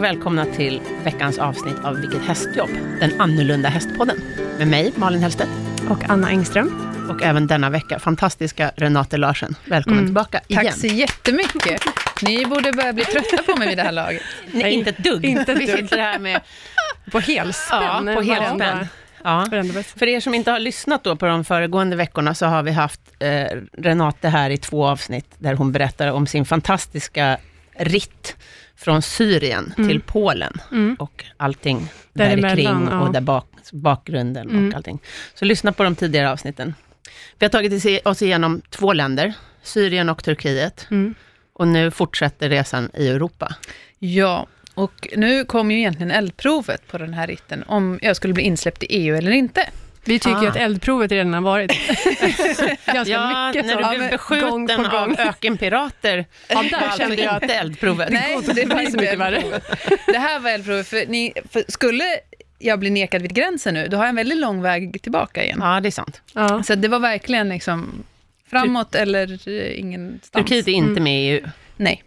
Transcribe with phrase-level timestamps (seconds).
[0.00, 2.70] och välkomna till veckans avsnitt av Vilket hästjobb?
[3.00, 4.16] Den annorlunda hästpodden.
[4.58, 5.50] Med mig, Malin Hellstedt.
[5.88, 6.94] Och Anna Engström.
[7.10, 9.56] Och även denna vecka, fantastiska Renate Larsen.
[9.64, 10.08] Välkommen mm.
[10.08, 10.64] tillbaka igen.
[10.64, 11.82] Tack så jättemycket.
[12.22, 14.22] Ni borde börja bli trötta på mig vid det här laget.
[14.52, 15.24] Nej, inte ett dugg.
[15.24, 16.40] Inte Vi sitter här med...
[17.12, 18.06] På helspänn.
[18.06, 18.86] Ja, på helspänn.
[19.24, 19.46] Ja.
[19.96, 23.00] För er som inte har lyssnat då på de föregående veckorna, så har vi haft
[23.18, 27.38] eh, Renate här i två avsnitt, där hon berättar om sin fantastiska
[27.78, 28.36] ritt
[28.80, 29.88] från Syrien mm.
[29.88, 30.96] till Polen mm.
[30.98, 33.00] och allting där, där kring ja.
[33.00, 34.68] och där bak, bakgrunden mm.
[34.68, 34.98] och allting.
[35.34, 36.74] Så lyssna på de tidigare avsnitten.
[37.38, 40.86] Vi har tagit oss igenom två länder, Syrien och Turkiet.
[40.90, 41.14] Mm.
[41.52, 43.54] Och nu fortsätter resan i Europa.
[43.98, 48.42] Ja, och nu kommer ju egentligen eldprovet på den här ritten, om jag skulle bli
[48.42, 49.68] insläppt i EU eller inte.
[50.04, 50.48] Vi tycker ah.
[50.48, 51.70] att eldprovet redan har varit
[52.86, 53.66] ganska ja, mycket.
[53.66, 58.10] när du blev beskjuten av ökenpirater, ja, där alltså kände jag inte eldprovet.
[58.10, 59.60] Nej, det, det var inte mycket värre.
[60.06, 62.04] Det här var eldprovet, för, ni, för skulle
[62.58, 65.58] jag bli nekad vid gränsen nu, då har jag en väldigt lång väg tillbaka igen.
[65.62, 66.22] Ja, det är sant.
[66.34, 66.62] Ja.
[66.62, 68.04] Så det var verkligen liksom
[68.50, 69.48] framåt eller
[69.78, 70.30] ingenstans.
[70.30, 71.48] Turkiet är inte med i EU.
[71.76, 72.02] Nej.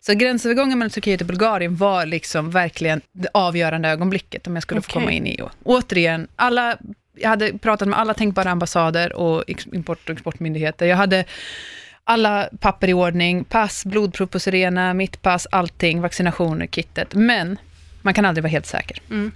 [0.00, 4.78] Så gränsövergången mellan Turkiet och Bulgarien var liksom verkligen det avgörande ögonblicket om jag skulle
[4.78, 4.92] okay.
[4.92, 5.48] få komma in i EU.
[5.64, 6.78] Återigen, alla,
[7.14, 10.86] jag hade pratat med alla tänkbara ambassader och import och exportmyndigheter.
[10.86, 11.24] Jag hade
[12.04, 17.14] alla papper i ordning, pass, blodprov på Sirena, mitt pass, allting, vaccinationer, kittet.
[17.14, 17.58] Men
[18.02, 18.98] man kan aldrig vara helt säker.
[19.10, 19.32] Mm.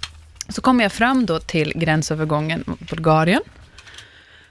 [0.49, 3.43] Så kommer jag fram då till gränsövergången mot Bulgarien.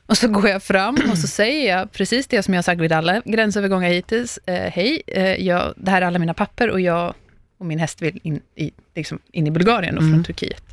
[0.06, 2.92] Och så går jag fram och så säger jag precis det som jag sagt vid
[2.92, 4.40] alla gränsövergångar hittills.
[4.46, 7.14] Eh, Hej, eh, jag, det här är alla mina papper och jag
[7.58, 10.14] och min häst vill in i, liksom in i Bulgarien och mm.
[10.14, 10.67] från Turkiet.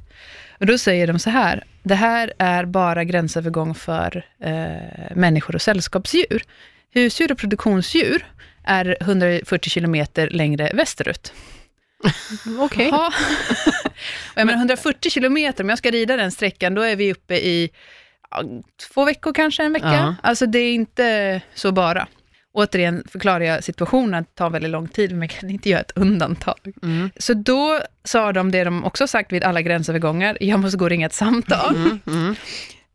[0.60, 5.62] Och då säger de så här, det här är bara gränsövergång för eh, människor och
[5.62, 6.42] sällskapsdjur.
[6.94, 8.27] Husdjur och produktionsdjur
[8.64, 11.32] är 140 kilometer längre västerut.
[12.59, 12.88] Okej.
[12.88, 13.10] Okay.
[14.34, 17.71] menar 140 kilometer, om jag ska rida den sträckan, då är vi uppe i
[18.31, 18.42] ja,
[18.92, 19.94] två veckor kanske, en vecka.
[19.94, 20.15] Ja.
[20.22, 22.06] Alltså det är inte så bara.
[22.56, 25.92] Återigen förklarar jag situationen, det tar väldigt lång tid, men jag kan inte göra ett
[25.94, 26.72] undantag.
[26.82, 27.10] Mm.
[27.16, 30.91] Så då sa de det de också sagt vid alla gränsövergångar, jag måste gå och
[30.91, 31.76] ringa ett samtal.
[31.76, 32.00] Mm.
[32.06, 32.34] Mm.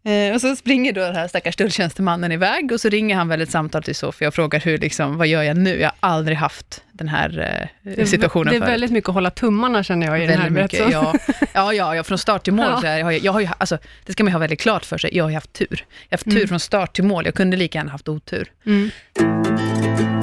[0.10, 3.42] Eh, och så springer då den här stackars tulltjänstemannen iväg och så ringer han väl
[3.42, 5.80] ett samtal till Sofia och frågar hur, liksom, vad gör jag nu?
[5.80, 8.72] Jag har aldrig haft den här eh, situationen Det är förut.
[8.72, 11.14] väldigt mycket att hålla tummarna känner jag i väldigt den här mycket, ja.
[11.54, 12.66] ja, ja, ja, från start till mål.
[12.70, 12.82] Ja.
[12.82, 14.98] Så här, jag har, jag har ju, alltså, det ska man ha väldigt klart för
[14.98, 15.68] sig, jag har ju haft tur.
[15.70, 16.48] Jag har haft tur mm.
[16.48, 18.52] från start till mål, jag kunde lika gärna haft otur.
[18.66, 20.19] Mm.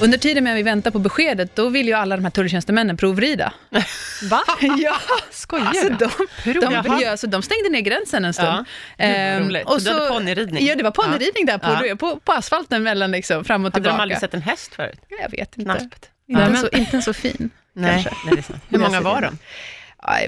[0.00, 3.52] Under tiden medan vi väntar på beskedet, då vill ju alla de här tulltjänstemännen provrida.
[4.30, 4.40] Va?
[4.78, 4.96] ja,
[5.30, 8.48] skojar alltså, de, de, ja, alltså, de stängde ner gränsen en stund.
[8.48, 10.66] Ja, ehm, och så, du hade ponnyridning?
[10.66, 11.58] Ja, det var ponnyridning ja.
[11.58, 11.96] där på, ja.
[11.96, 13.90] på, på asfalten mellan liksom, fram och tillbaka.
[13.90, 15.00] Hade de aldrig sett en häst förut?
[15.22, 15.78] Jag vet inte.
[15.78, 16.10] Knaspt.
[16.28, 16.56] Inte, ja.
[16.56, 17.50] så, inte så fin.
[17.72, 18.62] Nej, nej det är sant.
[18.68, 19.38] Hur många var de?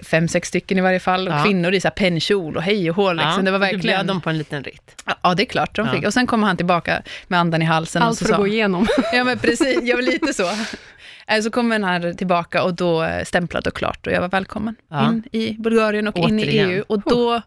[0.03, 1.29] Fem, sex stycken i varje fall.
[1.29, 1.45] Och ja.
[1.45, 3.13] kvinnor i så här pennkjol och hej och hå.
[3.13, 3.33] Liksom.
[3.37, 3.81] Ja, det var verkligen...
[3.81, 5.03] Du bjöd dem på en liten ritt.
[5.23, 6.07] Ja, det är klart de fick.
[6.07, 8.03] Och sen kommer han tillbaka med andan i halsen.
[8.03, 8.87] Allt och så för att gå igenom.
[9.13, 9.81] Ja, men precis.
[9.83, 10.51] Jag var lite så.
[11.27, 14.29] Eh, så kommer han här tillbaka och då eh, stämplat och klart och jag var
[14.29, 16.39] välkommen in i Bulgarien och Återigen.
[16.39, 16.85] in i EU.
[16.87, 17.43] Och då,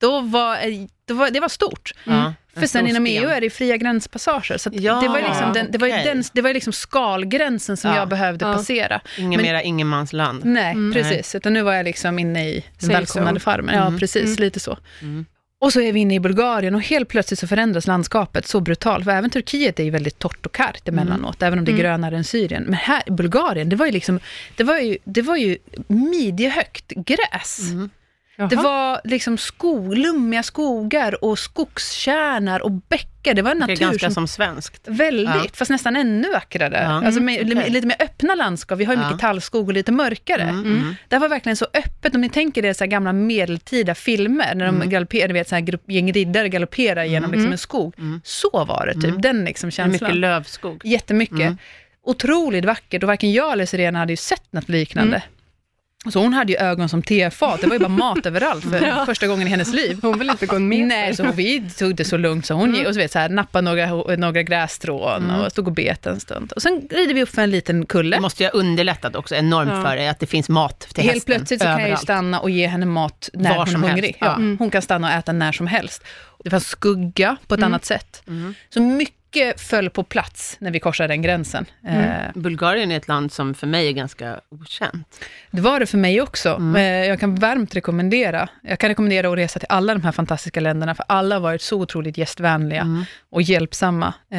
[0.00, 0.58] då var,
[1.04, 1.94] då var det var stort.
[2.06, 2.32] Mm.
[2.54, 4.58] För sen inom EU är det fria gränspassager.
[4.58, 6.04] Så ja, det var liksom, den, det var okay.
[6.04, 7.96] den, det var liksom skalgränsen som ja.
[7.96, 8.54] jag behövde ja.
[8.54, 9.00] passera.
[9.18, 10.44] Inget mera ingenmansland.
[10.44, 10.92] Nej, mm.
[10.92, 11.34] precis.
[11.34, 13.74] Utan nu var jag liksom inne i välkomnande farmen.
[13.74, 13.98] Ja, mm.
[13.98, 14.24] precis.
[14.24, 14.36] Mm.
[14.36, 14.78] Lite så.
[15.00, 15.26] Mm.
[15.62, 19.04] Och så är vi inne i Bulgarien och helt plötsligt så förändras landskapet så brutalt.
[19.04, 21.46] För även Turkiet är ju väldigt torrt och kargt emellanåt, mm.
[21.46, 21.82] även om det är mm.
[21.82, 22.62] grönare än Syrien.
[22.62, 24.20] Men här, Bulgarien, det var ju liksom,
[24.56, 27.60] det var ju, det var ju midjehögt gräs.
[28.42, 28.50] Mm.
[28.50, 28.62] Jaha.
[28.62, 33.34] Det var liksom skog, lummiga skogar och skogskärnar och bäckar.
[33.34, 34.88] Det var en natur det är ganska som, som svenskt.
[34.88, 35.50] Väldigt, ja.
[35.54, 36.82] fast nästan ännu vackrare.
[36.82, 37.06] Ja.
[37.06, 37.70] Alltså med, mm, okay.
[37.70, 38.78] Lite mer öppna landskap.
[38.78, 39.06] Vi har ju ja.
[39.06, 40.42] mycket tallskog och lite mörkare.
[40.42, 40.64] Mm.
[40.64, 40.94] Mm.
[41.08, 42.14] Det var verkligen så öppet.
[42.14, 44.90] Om ni tänker er så gamla medeltida filmer, när de mm.
[44.90, 47.32] galopperar, vet, så här grupp, gäng riddare galopperar genom mm.
[47.32, 47.94] liksom en skog.
[47.98, 48.20] Mm.
[48.24, 49.04] Så var det, typ.
[49.04, 49.20] Mm.
[49.20, 50.08] Den liksom känslan.
[50.08, 50.80] Mycket lövskog.
[50.84, 51.40] Jättemycket.
[51.40, 51.58] Mm.
[52.04, 55.22] Otroligt vackert och varken jag eller Sirena hade ju sett något liknande.
[56.10, 59.06] Så hon hade ju ögon som tefat, det var ju bara mat överallt för ja.
[59.06, 59.98] första gången i hennes liv.
[60.02, 60.86] Hon vill inte gå med.
[60.86, 62.76] Nej, så vi tog det så lugnt så hon mm.
[62.76, 65.40] gick och så vet, så här, nappade några, några grässtrån mm.
[65.40, 66.52] och stod och bet en stund.
[66.52, 68.16] Och sen rider vi upp för en liten kulle.
[68.16, 69.82] Det måste ju ha underlättat också enormt ja.
[69.82, 72.40] för dig att det finns mat till Helt hästen plötsligt så kan jag ju stanna
[72.40, 74.16] och ge henne mat när Var hon är hungrig.
[74.20, 74.34] Ja.
[74.34, 74.58] Mm.
[74.58, 76.04] Hon kan stanna och äta när som helst.
[76.44, 77.72] Det fanns skugga på ett mm.
[77.72, 78.22] annat sätt.
[78.26, 78.54] Mm.
[78.70, 81.66] Så mycket mycket föll på plats när vi korsade den gränsen.
[81.88, 85.24] Eh, Bulgarien är ett land som för mig är ganska okänt.
[85.54, 86.48] Det var det för mig också.
[86.54, 86.76] Mm.
[86.76, 88.48] Eh, Jag kan varmt rekommendera.
[88.62, 91.62] Jag kan rekommendera att resa till alla de här fantastiska länderna, för alla har varit
[91.62, 93.04] så otroligt gästvänliga Mm.
[93.30, 94.14] och hjälpsamma.
[94.30, 94.38] Eh,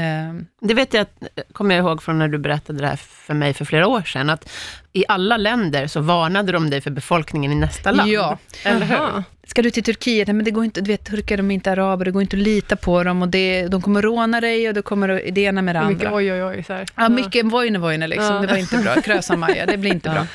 [0.67, 3.53] Det vet jag, att- kommer jag ihåg från när du berättade det här för mig
[3.53, 4.49] för flera år sedan, att
[4.93, 8.09] i alla länder så varnade de dig för befolkningen i nästa land.
[8.11, 8.37] Ja.
[8.63, 9.23] Eller hur?
[9.47, 10.27] Ska du till Turkiet?
[10.27, 12.35] Nej, men det går inte, du vet, turkar de är inte araber, det går inte
[12.37, 15.61] att lita på dem och det, de kommer råna dig och det kommer det ena
[15.61, 16.17] med det Mycket andra.
[16.17, 16.63] oj, oj, oj.
[16.67, 16.85] Så här.
[16.95, 18.35] Ja, mycket vojne vojne liksom.
[18.35, 18.41] Ja.
[18.41, 19.01] Det var inte bra.
[19.01, 20.13] Krösa-Maja, det blir inte Ja.
[20.13, 20.25] bra.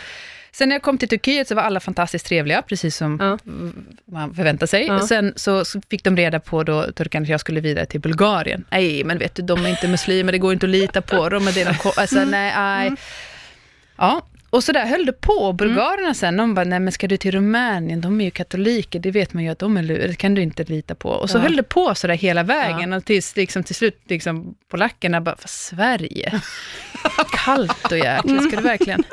[0.58, 3.38] Sen när jag kom till Turkiet så var alla fantastiskt trevliga, precis som Ja.
[4.12, 4.86] man förväntar sig.
[4.86, 5.06] Ja.
[5.06, 8.64] Sen så, fick de reda på då, turkarna, att jag skulle vidare till Bulgarien.
[8.70, 11.44] Nej, men vet du, de är inte muslimer, det går inte att lita på dem.
[11.54, 12.90] Det är de, alltså, nej, nej.
[13.96, 15.52] Ja, och så där höll det på.
[15.52, 19.10] Bulgarerna sen, de bara, nej men ska du till Rumänien, de är ju katoliker, det
[19.10, 21.08] vet man ju att de är det kan du inte lita på.
[21.08, 21.42] Och så Ja.
[21.42, 25.36] höll det på så där hela vägen, och tills liksom, till slut, liksom, polackerna bara,
[25.36, 26.40] för Sverige?
[27.44, 29.04] Kallt och jäkligt, ska du verkligen?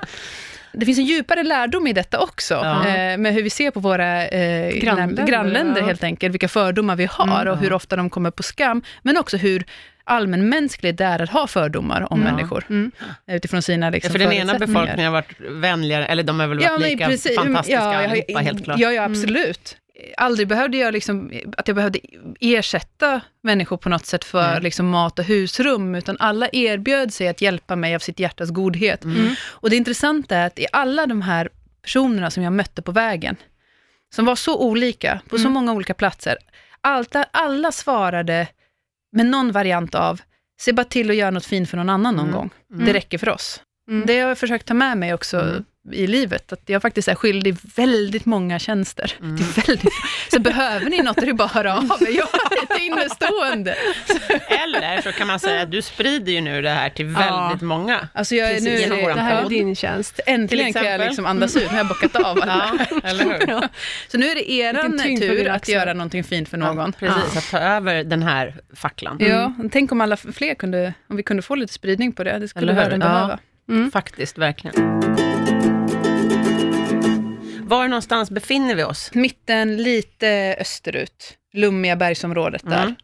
[0.78, 2.88] Det finns en djupare lärdom i detta också, Ja.
[2.88, 5.88] eh, med hur vi ser på våra eh, Grannländer, grannländer ja.
[5.88, 7.48] helt enkelt, vilka fördomar vi har Mm.
[7.54, 9.64] och hur ofta de kommer på skam, men också hur
[10.04, 12.32] allmänmänskligt det är att ha fördomar om Ja.
[12.32, 12.92] människor, Mm.
[13.28, 16.58] utifrån sina Ja, liksom, för den ena befolkningen har varit vänligare, eller de har väl
[16.60, 17.36] varit men lika precis.
[17.36, 18.80] fantastiska Ja, allihopa, helt klart.
[18.80, 19.78] Ja, ja absolut.
[20.18, 22.00] Aldrig behövde jag liksom, att jag behövde
[22.40, 24.62] ersätta människor på något sätt för Nej.
[24.62, 29.04] liksom mat och husrum, utan alla erbjöd sig att hjälpa mig av sitt hjärtas godhet.
[29.04, 29.36] Mm.
[29.46, 31.50] Och det intressanta är att i alla de här
[31.82, 33.36] personerna som jag mötte på vägen,
[34.16, 35.54] som var så olika, på så Mm.
[35.54, 36.38] många olika platser,
[36.82, 38.48] alla, alla svarade
[39.12, 40.22] med någon variant av,
[40.62, 42.36] se bara till att göra något fint för någon annan någon Mm.
[42.38, 42.50] gång.
[42.74, 42.86] Mm.
[42.86, 43.62] Det räcker för oss.
[43.90, 44.06] Mm.
[44.08, 45.66] Det har jag försökt ta med mig också Mm.
[45.92, 49.14] I livet, att jag faktiskt är skyldig väldigt många tjänster.
[49.20, 49.36] Mm.
[49.36, 49.94] Det är väldigt,
[50.32, 52.08] så behöver ni något är det bara av er.
[52.18, 53.76] Jag är ett innestående.
[54.64, 57.48] Eller så kan man säga att du sprider ju nu det här till Ja.
[57.48, 58.08] väldigt många.
[58.14, 59.52] Alltså jag är nu, är det, Det här är podd.
[59.52, 60.20] din tjänst.
[60.26, 61.08] äntligen Till kan jag exempel.
[61.08, 62.78] liksom andas ut, nu har jag bockat av alla.
[62.90, 63.48] Ja, eller hur?
[63.48, 63.70] Ja.
[64.12, 64.36] Så nu är
[64.74, 66.78] det på tur att göra någonting fint för någon.
[66.78, 69.18] Ja, precis, att ta över den här facklan.
[69.20, 72.48] Ja, tänk om alla fler kunde, om vi kunde få lite spridning på det, det
[72.48, 73.08] skulle Eller världen Ja.
[73.08, 73.40] behöva.
[73.70, 73.92] Mm.
[73.92, 75.35] Faktiskt, verkligen.
[77.68, 79.12] Var någonstans befinner vi oss?
[79.14, 82.84] Mitten lite österut, lummiga bergsområdet där.
[82.84, 82.96] Mm.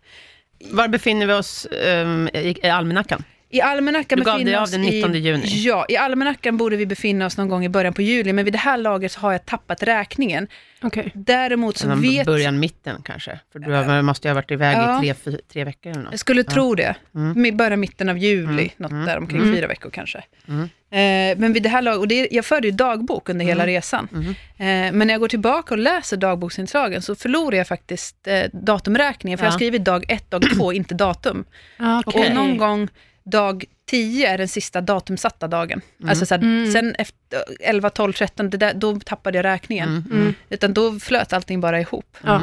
[0.71, 3.23] Var befinner vi oss um, i, i almanackan?
[3.51, 5.43] I almanackan Du gav dig av den 19 i, juni.
[5.45, 8.53] Ja, i almanackan borde vi befinna oss någon gång i början på juli, men vid
[8.53, 10.47] det här laget så har jag tappat räkningen.
[10.83, 11.11] Okej.
[11.13, 13.39] Däremot så vet Början, mitten kanske?
[13.51, 14.97] För du har, måste ju ha varit iväg Ja.
[14.97, 16.11] i tre, fy, tre veckor eller något.
[16.11, 16.95] jag skulle tro det.
[17.15, 17.57] Mm.
[17.57, 19.55] Början, mitten av juli, Mm, något mm, där omkring mm.
[19.55, 20.23] fyra veckor kanske.
[20.47, 20.61] Mm.
[20.93, 23.75] Eh, men vid det här laget, och det, jag förde ju dagbok under hela Mm.
[23.75, 24.07] resan.
[24.13, 24.29] Mm.
[24.29, 29.37] Eh, men när jag går tillbaka och läser dagboksinslagen så förlorar jag faktiskt eh, datumräkningen,
[29.37, 29.53] för jag Ja.
[29.53, 31.45] har skrivit dag ett, dag två, inte datum.
[31.79, 32.27] Ah, okej.
[32.29, 32.87] Och någon gång
[33.23, 35.81] dag 10 är den sista datumsatta dagen.
[35.99, 36.09] Mm.
[36.09, 36.71] Alltså så här, Mm.
[36.71, 39.89] sen efter 11, 12, 13, det där, då tappade jag räkningen.
[39.89, 40.21] Mm.
[40.21, 40.33] Mm.
[40.49, 42.17] Utan då flöt allting bara ihop.
[42.27, 42.39] Eh,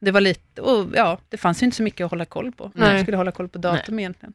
[0.00, 2.70] Det var lite, och ja, det fanns ju inte så mycket att hålla koll på.
[2.74, 2.92] Nej.
[2.92, 4.32] Jag skulle hålla koll på datum egentligen.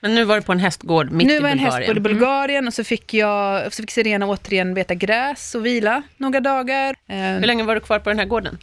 [0.00, 1.80] Men nu var du på en hästgård mitt nu i var jag en Bulgarien.
[1.82, 6.02] hästgård i Bulgarien och så fick, jag, så fick Serena återigen beta gräs och vila
[6.16, 6.96] några dagar.
[7.08, 8.58] Eh, Hur länge var du kvar på den här gården?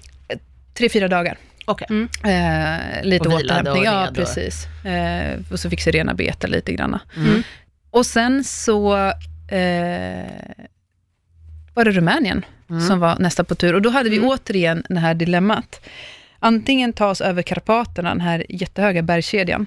[0.74, 1.38] tre, fyra dagar.
[1.66, 1.88] Okej.
[1.90, 2.10] Mm.
[2.24, 4.66] Eh, lite Och återhämtning, och ja precis.
[4.86, 7.00] Eh, och så fick Serena beta lite grann.
[7.18, 7.44] Mm.
[7.92, 8.96] Och sen så
[9.48, 10.32] eh,
[11.74, 12.88] var det Rumänien Mm.
[12.88, 13.74] som var nästa på tur.
[13.76, 14.30] Och då hade vi Mm.
[14.30, 15.82] återigen det här dilemmat.
[16.40, 19.66] Antingen tas över Karpaterna, den här jättehöga bergskedjan,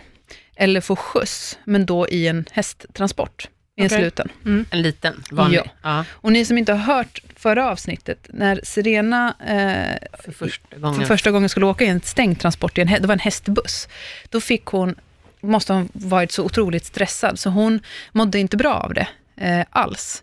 [0.56, 3.98] eller få skjuts, men då i en hästtransport i en Okej.
[3.98, 4.28] sluten.
[4.70, 5.58] En liten, vanlig.
[5.58, 5.70] Ja.
[5.82, 6.04] Ja.
[6.10, 11.00] Och ni som inte har hört förra avsnittet, när Serena eh, för första gången.
[11.00, 13.88] för första gången skulle åka i en stängd transport, i en, det var en hästbuss,
[14.28, 14.94] då fick hon,
[15.40, 17.80] måste hon varit så otroligt stressad, så hon
[18.12, 20.22] mådde inte bra av det eh, alls.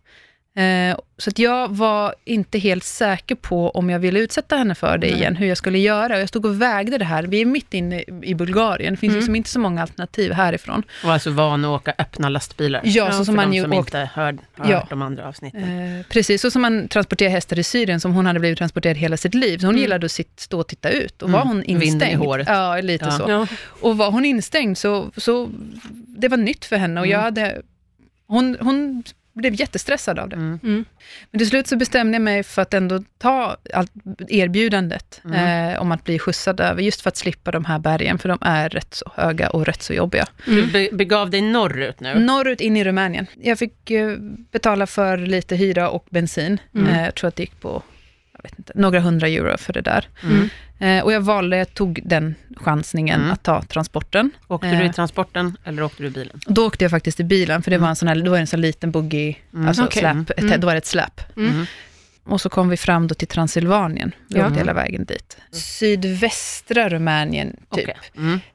[0.56, 4.98] Eh, så att jag var inte helt säker på om jag ville utsätta henne för
[4.98, 5.16] det Nej.
[5.16, 6.20] igen, hur jag skulle göra.
[6.20, 7.24] Jag stod och vägde det här.
[7.24, 9.20] Vi är mitt inne i Bulgarien, det finns Mm.
[9.20, 10.84] liksom inte så många alternativ härifrån.
[11.04, 12.82] Och alltså van att åka öppna lastbilar.
[12.86, 14.88] Ja, så som man ju som åkt inte hör, har Ja.
[14.90, 15.98] de andra avsnitten.
[16.00, 19.18] Eh, precis, så som man transporterar hästar i Syrien, som hon hade blivit transporterad hela
[19.18, 19.58] sitt liv.
[19.58, 19.82] Så hon Mm.
[19.82, 21.22] gillade att sitt, stå och titta ut.
[21.22, 21.40] Och Mm.
[21.40, 22.48] var hon Vinden i instängd, håret.
[22.48, 23.12] ja, lite Ja.
[23.12, 23.26] så.
[23.28, 23.48] Ja.
[23.82, 25.50] Och var hon instängd så, så
[25.92, 27.24] det var nytt för henne och jag Mm.
[27.24, 27.62] hade,
[28.28, 30.36] hon, hon blev jättestressad av det.
[30.36, 30.60] Mm.
[30.64, 30.86] Mm.
[31.32, 33.92] Men till slut så bestämde jag mig för att ändå ta allt
[34.28, 35.70] erbjudandet Mm.
[35.74, 38.38] eh, om att bli skjutsad över, just för att slippa de här bergen, för de
[38.42, 40.26] är rätt så höga och rätt så jobbiga.
[40.46, 42.20] Du be- begav dig norrut nu.
[42.20, 43.28] Norrut in i Rumänien.
[43.42, 44.18] Jag fick eh,
[44.52, 46.58] betala för lite hyra och bensin.
[46.76, 46.88] Mm.
[46.88, 47.84] Eh, jag tror att det gick på
[48.44, 50.08] vet inte, några hundra euro för det där.
[50.24, 50.50] Mm.
[50.80, 53.32] Eh, och jag valde, jag tog den chansningen Mm.
[53.32, 54.32] att ta transporten.
[54.48, 54.92] Åkte du i Eh.
[54.92, 56.40] transporten eller åkte du i bilen?
[56.48, 58.42] Då åkte jag faktiskt i bilen, för det var en sån här, då var det
[58.44, 59.68] en sån liten buggy, Mm.
[59.68, 60.00] alltså Okej.
[60.00, 60.60] släp, ett, Mm.
[60.60, 61.38] då var det ett släp.
[61.38, 61.66] Mm.
[62.26, 64.46] Och så kom vi fram då till Transylvanien, vi Ja.
[64.48, 65.38] åkte hela vägen dit.
[65.52, 67.90] Sydvästra Rumänien, typ.
[67.90, 67.96] Okej.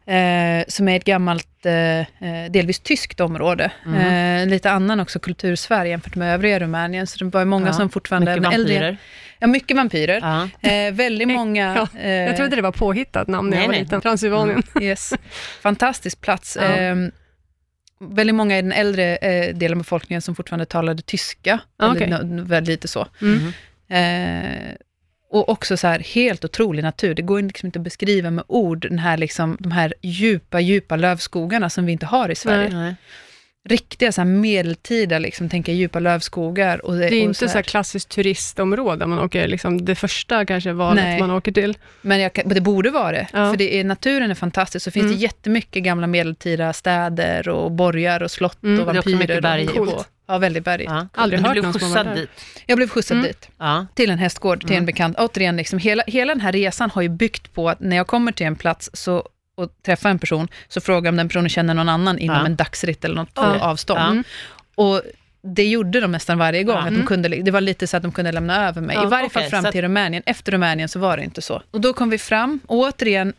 [0.06, 0.60] Mm.
[0.60, 3.70] Eh, som är ett gammalt, eh, eh, delvis tyskt område.
[3.86, 4.42] Mm.
[4.42, 7.06] Eh, lite annan också kultursfär jämfört med övriga Rumänien.
[7.06, 8.36] Så det var många Ja, som fortfarande...
[8.36, 8.96] Mycket äldre- vampyrer.
[9.38, 10.20] Ja, mycket vampyrer.
[10.62, 10.68] Ja.
[10.70, 11.88] Eh, väldigt många...
[11.94, 13.82] Ja, eh, Jag trodde det var påhittat namn när Nej, jag var nej.
[13.82, 14.00] liten.
[14.00, 14.62] Transylvanien.
[14.80, 15.12] Yes.
[15.62, 16.58] Fantastisk plats.
[16.60, 16.76] Ja.
[16.76, 16.96] Eh,
[18.00, 21.60] väldigt många i den äldre eh, delen av befolkningen som fortfarande talade tyska.
[21.76, 23.06] Ah, eller väldigt lite så.
[23.20, 23.52] Mm.
[23.90, 24.74] Eh,
[25.30, 27.14] och också så här helt otrolig natur.
[27.14, 30.96] Det går liksom inte att beskriva med ord den här liksom, de här djupa, djupa
[30.96, 32.68] lövskogarna som vi inte har i Sverige.
[32.68, 32.94] Nej.
[33.68, 36.84] Riktiga så här medeltida, liksom, tänker jag, djupa lövskogar.
[36.86, 40.72] Och Det är och inte så här klassiskt turistområde, man åker liksom det första kanske
[40.72, 41.20] valet Nej.
[41.20, 41.78] man åker till.
[42.02, 43.50] Men jag, det borde vara det, Ja.
[43.50, 44.84] för det är, naturen är fantastisk.
[44.84, 45.16] Så finns Mm.
[45.16, 48.80] det jättemycket gamla medeltida städer och borgar och slott Mm.
[48.80, 49.40] och Det är vampyrer.
[49.40, 49.68] berg.
[50.30, 50.90] Ja, väldigt bergigt.
[50.90, 51.08] Ja.
[51.14, 52.30] Aldrig hört du blev någon som har skjutsad dit.
[52.66, 53.26] Jag blev skjutsad Mm.
[53.28, 53.86] dit, Ja.
[53.94, 54.78] till en hästgård, till Mm.
[54.82, 55.18] en bekant.
[55.18, 58.32] Återigen, liksom, hela, hela den här resan har ju byggt på att när jag kommer
[58.32, 61.74] till en plats så, och träffar en person, så frågar jag om den personen känner
[61.74, 62.46] någon annan inom Ja.
[62.46, 63.58] en dagsritt eller något Ja.
[63.60, 64.00] avstånd.
[64.00, 64.24] Mm.
[64.74, 65.02] Och
[65.42, 66.74] det gjorde de nästan varje gång.
[66.76, 66.80] Ja.
[66.82, 67.06] Att de Mm.
[67.06, 68.96] kunde, det var lite så att de kunde lämna över mig.
[69.04, 70.22] I varje fall fram till Rumänien.
[70.26, 71.62] Efter Rumänien så var det inte så.
[71.70, 73.32] Och då kom vi fram, och återigen,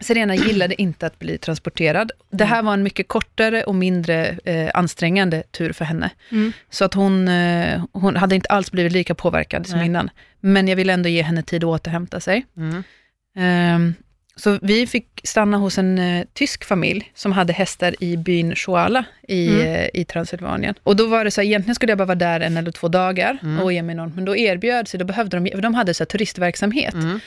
[0.00, 2.12] Serena gillade inte att bli transporterad.
[2.30, 6.10] Det här var en mycket kortare och mindre eh, ansträngande tur för henne.
[6.30, 6.52] Mm.
[6.70, 9.86] Så att hon, eh, hon hade inte alls blivit lika påverkad som Nej.
[9.86, 10.10] innan.
[10.40, 12.46] Men jag ville ändå ge henne tid att återhämta sig.
[12.56, 12.82] Mm.
[13.36, 13.94] Ehm,
[14.36, 19.04] så vi fick stanna hos en eh, tysk familj som hade hästar i byn Choala
[19.28, 19.60] i, Mm.
[19.66, 20.74] eh, i Transylvanien.
[20.82, 22.88] Och då var det så här, egentligen skulle jag bara vara där en eller två
[22.88, 23.60] dagar Mm.
[23.60, 26.06] och ge mig någon, men då erbjöd sig, då behövde de, de hade så här
[26.06, 26.94] turistverksamhet.
[26.94, 27.20] Mm.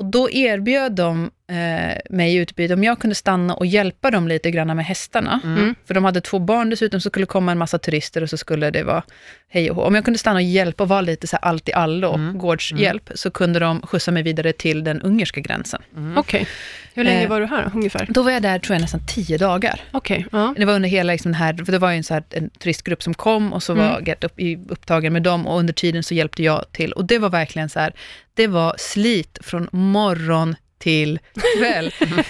[0.00, 4.28] Och då erbjöd de eh, mig i utbyte om jag kunde stanna och hjälpa dem
[4.28, 5.40] lite grann med hästarna.
[5.44, 5.74] Mm.
[5.86, 8.70] För de hade två barn dessutom, så skulle komma en massa turister och så skulle
[8.70, 9.02] det vara
[9.48, 9.82] hej och hå.
[9.82, 12.38] Om jag kunde stanna och hjälpa och vara lite så här allt i allo, Mm.
[12.38, 15.82] gårdshjälp, så kunde de skjutsa mig vidare till den ungerska gränsen.
[15.96, 16.18] Mm.
[16.18, 16.46] Okej.
[16.94, 18.06] Hur länge Eh, var du här ungefär?
[18.08, 19.80] Då var jag där, tror jag, nästan tio dagar.
[19.90, 20.54] Okej, ja.
[20.56, 22.50] Det var under hela liksom, den här, för det var ju en, så här, en
[22.50, 24.04] turistgrupp som kom och så var Mm.
[24.04, 26.92] Gert upp, i, upptagen med dem och under tiden så hjälpte jag till.
[26.92, 27.92] Och det var verkligen så här,
[28.34, 31.18] det var slit från morgon till
[31.58, 31.92] kväll.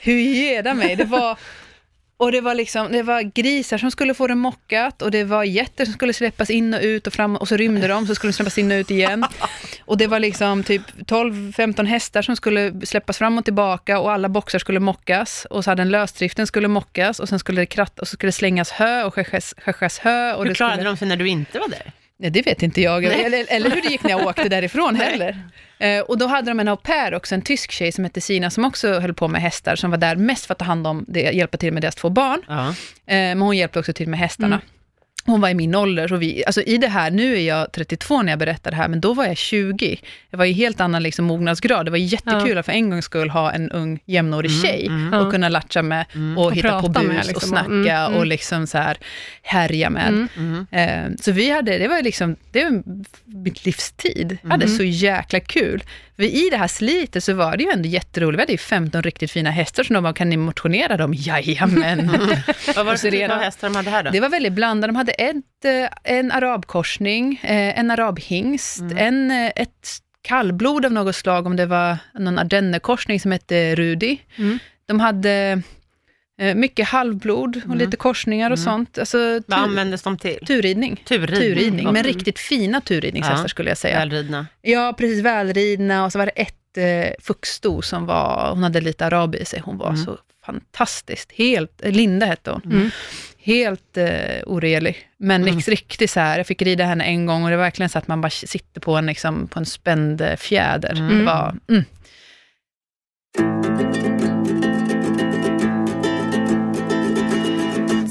[0.00, 0.96] Hur ger det mig?
[0.96, 1.38] Det var,
[2.20, 5.44] och det var, liksom, det var grisar som skulle få det mockat och det var
[5.44, 8.28] getter som skulle släppas in och ut och fram och så rymde de, så skulle
[8.30, 9.26] de släppas in och ut igen.
[9.84, 14.28] Och det var liksom typ 12-15 hästar som skulle släppas fram och tillbaka och alla
[14.28, 15.46] boxar skulle mockas.
[15.50, 18.28] Och så hade den lösdriften skulle mockas och sen skulle det kratta och så skulle
[18.28, 20.34] det slängas hö och skärskäs hö.
[20.34, 20.90] Och Hur klarade skulle...
[20.90, 21.92] de sig när du inte var där?
[22.20, 23.04] Nej, det vet inte jag.
[23.04, 25.48] Eller, eller hur det gick när jag åkte därifrån heller.
[25.78, 28.50] Eh, och då hade de en au pair också, en tysk tjej som hette Sina,
[28.50, 31.04] som också höll på med hästar, som var där mest för att ta hand om,
[31.08, 32.42] det, hjälpa till med deras två barn.
[32.48, 32.68] Ja.
[32.68, 32.74] Eh,
[33.06, 34.54] men hon hjälpte också till med hästarna.
[34.54, 34.66] Mm.
[35.26, 38.22] Hon var i min ålder, så vi, alltså i det här, nu är jag 32
[38.22, 40.00] när jag berättar det här, men då var jag 20.
[40.30, 41.86] Jag var i helt annan liksom, mognadsgrad.
[41.86, 45.14] Det var jättekul att för en gångs skull ha en ung jämnårig Mm, tjej mm.
[45.14, 45.30] och Ja.
[45.30, 46.38] kunna latcha med Mm.
[46.38, 47.48] och, Och hitta på bus med, och liksom.
[47.48, 48.14] snacka Mm, mm.
[48.18, 48.98] och liksom så här
[49.42, 50.08] härja med.
[50.08, 50.28] Mm.
[50.36, 50.66] Mm.
[51.10, 52.82] Eh, så vi hade, det var liksom, det var
[53.24, 54.38] mitt livstid.
[54.42, 54.76] Jag hade Mm.
[54.76, 55.82] så jäkla kul.
[56.20, 58.38] För i det här slitet så var det ju ändå jätteroligt.
[58.38, 61.14] Vi hade ju 15 riktigt fina hästar som de bara, kan ni motionera dem?
[61.16, 62.06] Jajamän.
[62.76, 64.10] Vad var det för typ av hästar de hade här då?
[64.10, 64.88] Det var väldigt blandat.
[64.88, 68.98] De hade ett, eh, en arabkorsning, eh, en arabhingst, Mm.
[68.98, 69.88] en, eh, ett
[70.22, 74.20] kallblod av något slag, om det var någon ardennerkorsning som hette Rudi.
[74.36, 74.58] Mm.
[74.86, 75.62] De hade
[76.54, 77.78] mycket halvblod och Mm.
[77.78, 78.64] lite korsningar och Mm.
[78.64, 78.98] sånt.
[78.98, 80.38] Alltså, Vad tur, användes de till?
[80.46, 81.02] turridning.
[81.08, 81.40] Turridning.
[81.40, 82.02] Turridning, men Mm.
[82.02, 83.48] riktigt fina turridningshästar Ja.
[83.48, 83.98] skulle jag säga.
[83.98, 84.46] Välridna.
[84.62, 85.24] Ja, precis.
[85.24, 89.44] Välridna och så var det ett eh, fuxsto som var, hon hade lite arab i
[89.44, 89.60] sig.
[89.60, 90.04] Hon var Mm.
[90.04, 92.62] så fantastiskt, helt, eh, Linda hette hon.
[92.64, 92.90] Mm.
[93.38, 94.06] Helt eh,
[94.46, 95.48] orelig, men Mm.
[95.52, 95.60] mm.
[95.60, 98.08] riktigt så här, jag fick rida henne en gång och det var verkligen så att
[98.08, 100.92] man bara sitter på en, liksom, på en spänd eh, fjäder.
[100.92, 101.18] Mm.
[101.18, 101.54] Det var,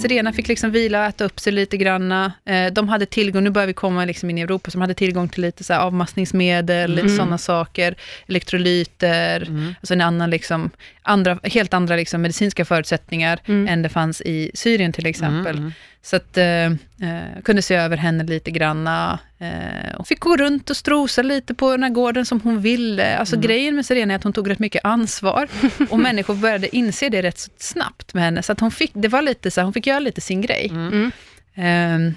[0.01, 2.33] Serena fick liksom vila och äta upp sig lite granna.
[2.45, 4.93] Eh, de hade tillgång, nu börjar vi komma liksom in i Europa, så de hade
[4.93, 7.17] tillgång till lite så avmaskningsmedel, lite Mm.
[7.17, 7.95] sådana saker,
[8.27, 9.75] elektrolyter, Mm.
[9.81, 10.69] alltså en annan liksom,
[11.01, 13.67] andra, helt andra liksom medicinska förutsättningar Mm.
[13.67, 15.71] än det fanns i Syrien till exempel.
[15.99, 16.03] Mm.
[16.03, 16.65] Så att eh,
[17.09, 19.19] eh, kunde se över henne lite granna.
[19.39, 23.17] Eh, och fick gå runt och strosa lite på den här gården som hon ville.
[23.17, 23.47] Alltså Mm.
[23.47, 25.47] grejen med Serena är att hon tog rätt mycket ansvar.
[25.89, 28.43] och människor började inse det rätt så snabbt med henne.
[28.43, 30.67] Så att hon fick, det var lite så här, hon fick göra lite sin grej.
[30.71, 31.11] Mm.
[31.55, 32.07] Mm.
[32.07, 32.13] Eh,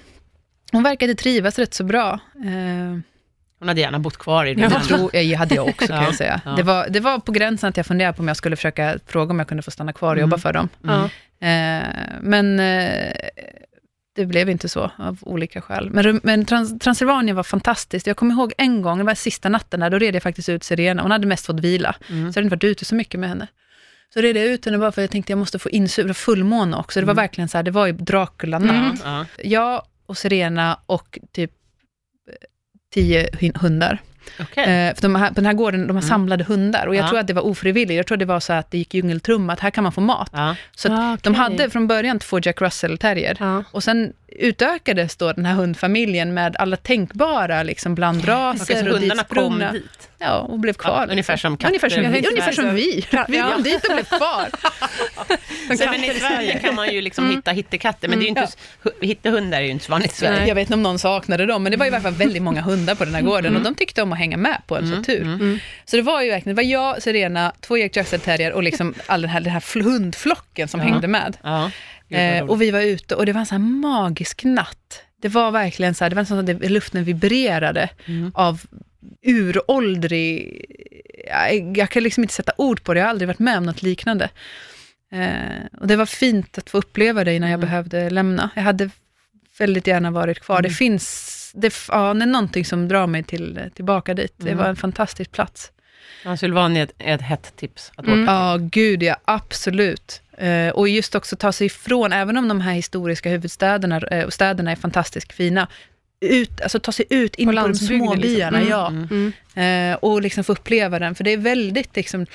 [0.73, 2.21] hon verkade trivas rätt så bra.
[2.45, 2.99] Eh,
[3.59, 4.63] Hon hade gärna bott kvar i det.
[4.63, 6.41] Jag tror, jag hade jag också, kan Ja, jag säga.
[6.45, 6.51] ja.
[6.51, 9.31] Det, var, det var på gränsen att jag funderade på om jag skulle försöka fråga
[9.31, 10.41] om jag kunde få stanna kvar och jobba Mm.
[10.41, 10.69] för dem.
[10.83, 11.05] Ja.
[11.49, 11.87] Eh,
[12.21, 13.13] men eh,
[14.15, 15.91] det blev inte så, av olika skäl.
[15.91, 18.07] Men, men Trans, Transylvanien var fantastiskt.
[18.07, 20.65] Jag kommer ihåg en gång, det var sista natten där, då red jag faktiskt ut
[20.65, 21.03] Serena.
[21.03, 22.33] Hon hade mest fått vila, Mm.
[22.33, 23.47] så jag hade inte varit ute så mycket med henne.
[24.15, 26.13] Så red jag ut henne bara för att jag tänkte jag måste få det var
[26.13, 27.01] fullmåne också.
[27.01, 27.23] Det var Mm.
[27.23, 29.01] verkligen så här, det var ju Dracula-natt.
[29.05, 29.43] Ja, ja.
[29.45, 31.51] Jag och Serena och typ
[32.95, 33.99] tio hundar.
[34.41, 34.65] Okej.
[34.89, 36.87] Eh, för de här, på den här gården, de har samlade hundar.
[36.87, 37.09] Och jag Ja.
[37.09, 37.97] tror att det var ofrivilligt.
[37.97, 40.31] Jag tror det var så att det gick djungeltrumma, att här kan man få mat.
[40.33, 40.57] Ja.
[40.77, 41.41] Så att Ah, de okej.
[41.43, 43.65] hade från början två Jack Russell-terrier.
[43.71, 48.99] Och sen utökades då den här hundfamiljen med alla tänkbara liksom, blandraser Okej, så och
[48.99, 50.09] hundarna kom dit?
[50.19, 51.05] Ja, och blev kvar.
[51.07, 51.69] Ja, ungefär som katter.
[51.69, 53.07] Ungefär som, Ja, ungefär som vi.
[53.29, 53.51] Vi Ja.
[53.55, 54.49] kom dit och blev kvar.
[55.77, 58.49] Så, men I Sverige kan man ju liksom hitta hittekatter, men det är inte,
[58.83, 60.47] hu- hittehundar är ju inte så vanligt i Sverige.
[60.47, 62.61] Jag vet inte om någon saknade dem, men det var i alla fall väldigt många
[62.61, 65.05] hundar på den här gården och de tyckte om att hänga med på en sån
[65.05, 65.59] tur.
[65.85, 69.21] Så det var ju verkligen, det var jag, Serena, två Jack Russell och liksom all
[69.21, 70.87] den här, den här fl- hundflocken som Ja.
[70.87, 71.37] hängde med.
[72.13, 72.19] Ja.
[72.19, 75.03] Eh, och vi var ute och det var en sån här magisk natt.
[75.23, 78.31] Det var verkligen så här, det var som att luften vibrerade Mm.
[78.35, 78.61] av
[79.27, 80.65] uråldrig...
[81.29, 83.65] Jag, jag kan liksom inte sätta ord på det, jag har aldrig varit med om
[83.67, 84.31] något liknande.
[85.13, 87.69] Eh, och det var fint att få uppleva det innan jag Mm.
[87.69, 88.51] behövde lämna.
[88.55, 88.91] Jag hade
[89.59, 90.57] väldigt gärna varit kvar.
[90.59, 90.63] Mm.
[90.71, 94.35] Det finns, det, ja, det är någonting som drar mig till, tillbaka dit.
[94.37, 94.59] Det Mm.
[94.59, 95.73] var en fantastisk plats.
[96.23, 96.83] Transylvanien är
[97.15, 98.23] ett, ett hett tips att Mm.
[98.23, 100.22] åka Ja, gud ja, absolut.
[100.39, 104.33] Eh, och just också ta sig ifrån, även om de här historiska huvudstäderna eh, och
[104.33, 105.69] städerna är fantastiskt fina,
[106.21, 108.35] ut, alltså ta sig ut in på, de landsbygden, små liksom.
[108.35, 108.87] byarna, Mm, ja.
[108.89, 109.33] mm.
[109.55, 109.93] Mm.
[109.93, 112.27] Eh, och liksom få uppleva den, för det är väldigt, liksom,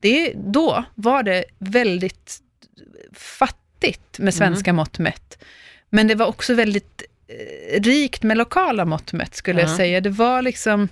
[0.00, 2.38] det är, då var det väldigt
[3.12, 5.38] fattigt med svenska mått mätt.
[5.90, 9.68] Men det var också väldigt eh, rikt med lokala mått mätt, skulle Ja.
[9.68, 10.00] jag säga.
[10.00, 10.88] Det var liksom...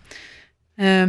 [0.78, 1.08] Eh,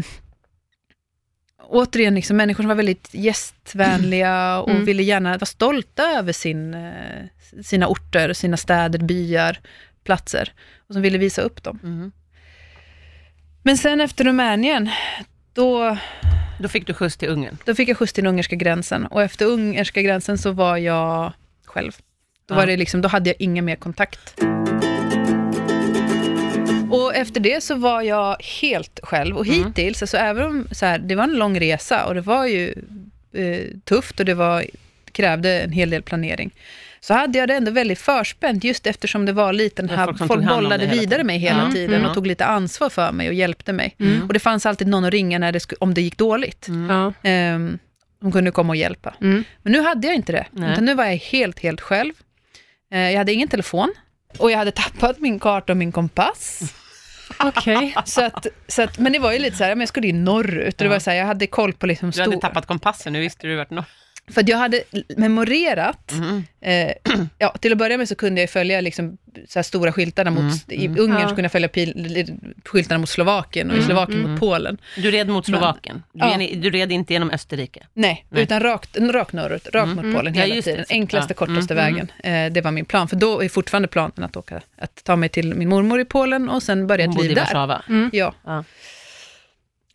[1.70, 4.86] återigen, liksom, människor som var väldigt gästvänliga och Mm.
[4.86, 7.26] ville gärna vara stolta över sin, eh,
[7.64, 9.60] sina orter, sina städer, byar,
[10.04, 10.54] platser.
[10.88, 11.80] Och som ville visa upp dem.
[11.84, 12.12] Mm.
[13.64, 14.90] Men sen efter Rumänien,
[15.54, 15.98] då,
[16.60, 17.58] Då fick du skjuts till Ungern.
[17.66, 19.06] då fick jag skjuts till den ungerska gränsen.
[19.06, 21.34] Och efter ungerska gränsen så var jag
[21.66, 21.92] själv.
[22.48, 22.60] Då, Ja.
[22.60, 24.36] var det liksom, då hade jag ingen mer kontakt.
[26.92, 29.38] Och efter det så var jag helt själv.
[29.38, 29.66] Och Mm.
[29.66, 32.74] hittills, alltså även om så här, det var en lång resa och det var ju
[33.34, 34.66] eh, tufft och det var,
[35.12, 36.52] krävde en hel del planering,
[37.00, 40.18] så hade jag det ändå väldigt förspänt, just eftersom det var lite den här, folk
[40.18, 41.72] folk, bollade vidare mig hela Ja.
[41.72, 42.08] tiden Mm.
[42.10, 43.96] och tog lite ansvar för mig och hjälpte mig.
[44.00, 44.28] Mm.
[44.28, 46.68] Och det fanns alltid någon att ringa när det sku, om det gick dåligt.
[46.68, 47.14] Mm.
[47.24, 47.80] Ehm,
[48.22, 49.14] de kunde komma och hjälpa.
[49.22, 49.44] Mm.
[49.64, 50.72] Men nu hade jag inte det, Nej.
[50.72, 52.14] utan nu var jag helt, helt själv.
[52.94, 53.94] Eh, jag hade ingen telefon
[54.38, 56.74] och jag hade tappat min karta och min kompass.
[57.40, 57.96] Okej.
[58.06, 60.14] Så att, så att, men det var ju lite så här, men jag skulle ju
[60.14, 63.14] norrut och det var så här, jag hade koll på liksom Du hade tappat kompassen,
[63.14, 63.86] nu visste du vart norr.
[64.31, 64.83] För att jag hade
[65.18, 66.44] memorerat, Mm.
[66.61, 66.92] eh,
[67.38, 70.42] ja, till att börja med så kunde jag följa liksom, så här stora skyltarna mot,
[70.42, 71.00] Mm, i mm.
[71.00, 71.29] Ungern Ja.
[71.29, 72.25] så kunde jag följa pil,
[72.66, 74.31] skyltarna mot Slovakien och i Mm, Slovakien mm.
[74.31, 74.77] mot Polen.
[74.98, 76.03] Du red mot Men- Slovakien.
[76.14, 76.38] Du, Ja.
[76.40, 77.88] red, du red inte genom Österrike.
[77.94, 78.44] Nej, Nej.
[78.44, 80.07] utan rakt, rakt norrut, rakt Mm.
[80.07, 80.61] mot Polen Ja, hela det.
[80.61, 80.85] tiden.
[80.90, 81.35] Enklaste, Ja.
[81.46, 82.11] kortaste Mm, vägen.
[82.48, 85.29] Eh, det var min plan, för då är fortfarande planen att åka, att ta mig
[85.29, 87.81] till min mormor i Polen och sen börja ett i liv där.
[87.90, 88.09] Mm.
[88.14, 88.33] Ja.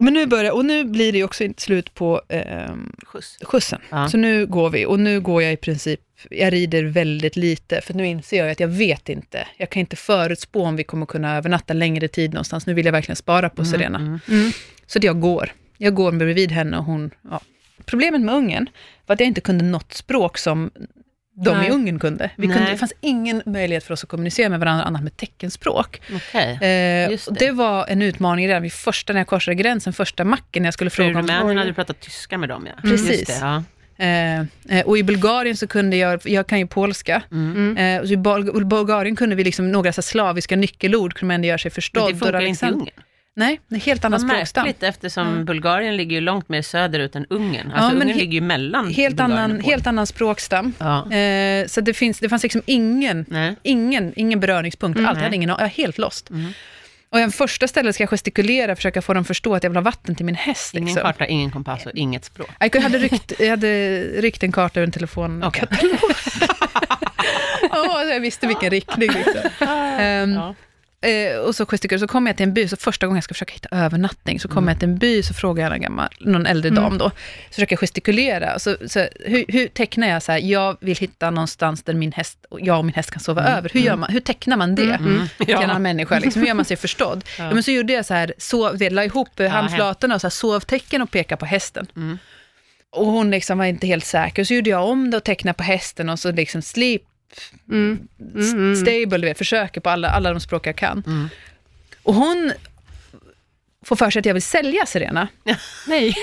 [0.01, 2.75] Men nu börjar, och nu blir det också inte slut på eh,
[3.07, 3.39] Skjuts.
[3.43, 3.81] skjutsen.
[3.91, 4.09] Ja.
[4.09, 7.95] Så nu går vi, och nu går jag i princip, jag rider väldigt lite, för
[7.95, 9.49] nu inser jag att jag vet inte.
[9.57, 12.67] Jag kan inte förutspå om vi kommer kunna övernatta längre tid någonstans.
[12.67, 13.99] Nu vill jag verkligen spara på Serena.
[13.99, 14.41] Mm, mm.
[14.41, 14.53] Mm.
[14.87, 15.53] Så att jag går.
[15.79, 17.11] Jag går bredvid henne och hon...
[17.31, 17.41] Ja.
[17.85, 18.69] Problemet med Ungern
[19.07, 20.71] var att jag inte kunde något språk som
[21.45, 21.69] de Nej.
[21.69, 22.31] i Ungern kunde.
[22.37, 22.71] Vi kunde.
[22.71, 26.01] Det fanns ingen möjlighet för oss att kommunicera med varandra annat med teckenspråk.
[26.15, 26.53] Okej.
[26.53, 26.59] Eh,
[27.11, 27.39] det.
[27.39, 30.75] det var en utmaning redan vid första, när jag korsade gränsen, första macken, när jag
[30.75, 31.27] skulle För fråga om...
[31.27, 32.89] Rumänien hade du pratat tyska med dem, ja.
[32.91, 33.11] Precis.
[33.11, 33.63] Just det, ja.
[34.05, 34.41] Eh,
[34.79, 37.53] eh, och i Bulgarien så kunde jag, jag kan ju polska, Mm.
[37.77, 37.97] Mm.
[37.97, 41.49] eh, och i Bul- Bulgarien kunde vi liksom några så slaviska nyckelord, kunde man ändå
[41.49, 42.03] göra sig förstådd.
[42.05, 42.95] Men det funkar inte i Alexand- Ungern.
[43.37, 44.65] Nej, det är helt annan Vad språkstam.
[44.65, 45.45] märkligt eftersom Mm.
[45.45, 47.73] Bulgarien ligger ju långt mer söderut än Ungern.
[47.73, 50.73] Alltså men Ungern ligger ju mellan Helt Bulgarien annan, och helt annan språkstam.
[50.79, 51.13] Ja.
[51.13, 53.57] Eh, så det, finns, det fanns liksom ingen, Nej.
[53.63, 55.09] ingen, ingen beröringspunkt Mm.
[55.09, 55.17] alls.
[55.19, 56.31] Jag hade ingen, jag var helt lost.
[56.31, 56.53] Mm.
[57.13, 59.83] Och en första ställe ska jag gestikulera, försöka få dem förstå att jag vill ha
[59.83, 60.75] vatten till min häst.
[60.75, 61.03] Ingen Liksom.
[61.03, 62.49] karta, ingen kompass och inget språk.
[62.73, 65.43] Jag hade ryckt, jag hade ryckt en karta ur en telefon.
[65.45, 65.69] Okej.
[67.73, 69.11] Ja, jag visste vilken riktning.
[69.11, 69.51] Liksom.
[69.69, 70.55] Ehm, Ja.
[71.07, 73.35] Eh, och så gestikulerar så kommer jag till en by, så första gången jag ska
[73.35, 74.69] försöka hitta övernattning, så kommer Mm.
[74.73, 77.73] jag till en by, så frågar jag en gammal, någon äldre dam då, så försöker
[77.73, 78.59] jag gestikulera.
[78.59, 82.39] Så, så, hur, hur tecknar jag så här, jag vill hitta någonstans där min häst,
[82.49, 83.71] och jag och min häst kan sova över.
[83.75, 85.21] Hur, gör man, hur tecknar man det Mm.
[85.21, 85.63] en Ja.
[85.65, 86.19] annan människa?
[86.19, 87.25] Liksom, hur gör man sig förstådd?
[87.39, 87.51] Ja.
[87.55, 91.11] men så gjorde jag så här, sov, la ihop handflatorna och så här, sovtecken och
[91.11, 91.87] pekade på hästen.
[91.97, 92.19] Mm.
[92.93, 95.63] Och hon liksom var inte helt säker, så gjorde jag om det och tecknade på
[95.63, 97.03] hästen och så liksom sleep
[97.71, 98.09] Mm.
[98.35, 98.51] Mm.
[98.51, 98.77] Mm.
[98.77, 101.03] stable, du vet, försöker på alla, alla de språk jag kan.
[101.07, 101.29] Mm.
[102.03, 102.53] Och hon
[103.85, 105.29] får för sig att jag vill sälja Serena.
[105.89, 106.15] Nej.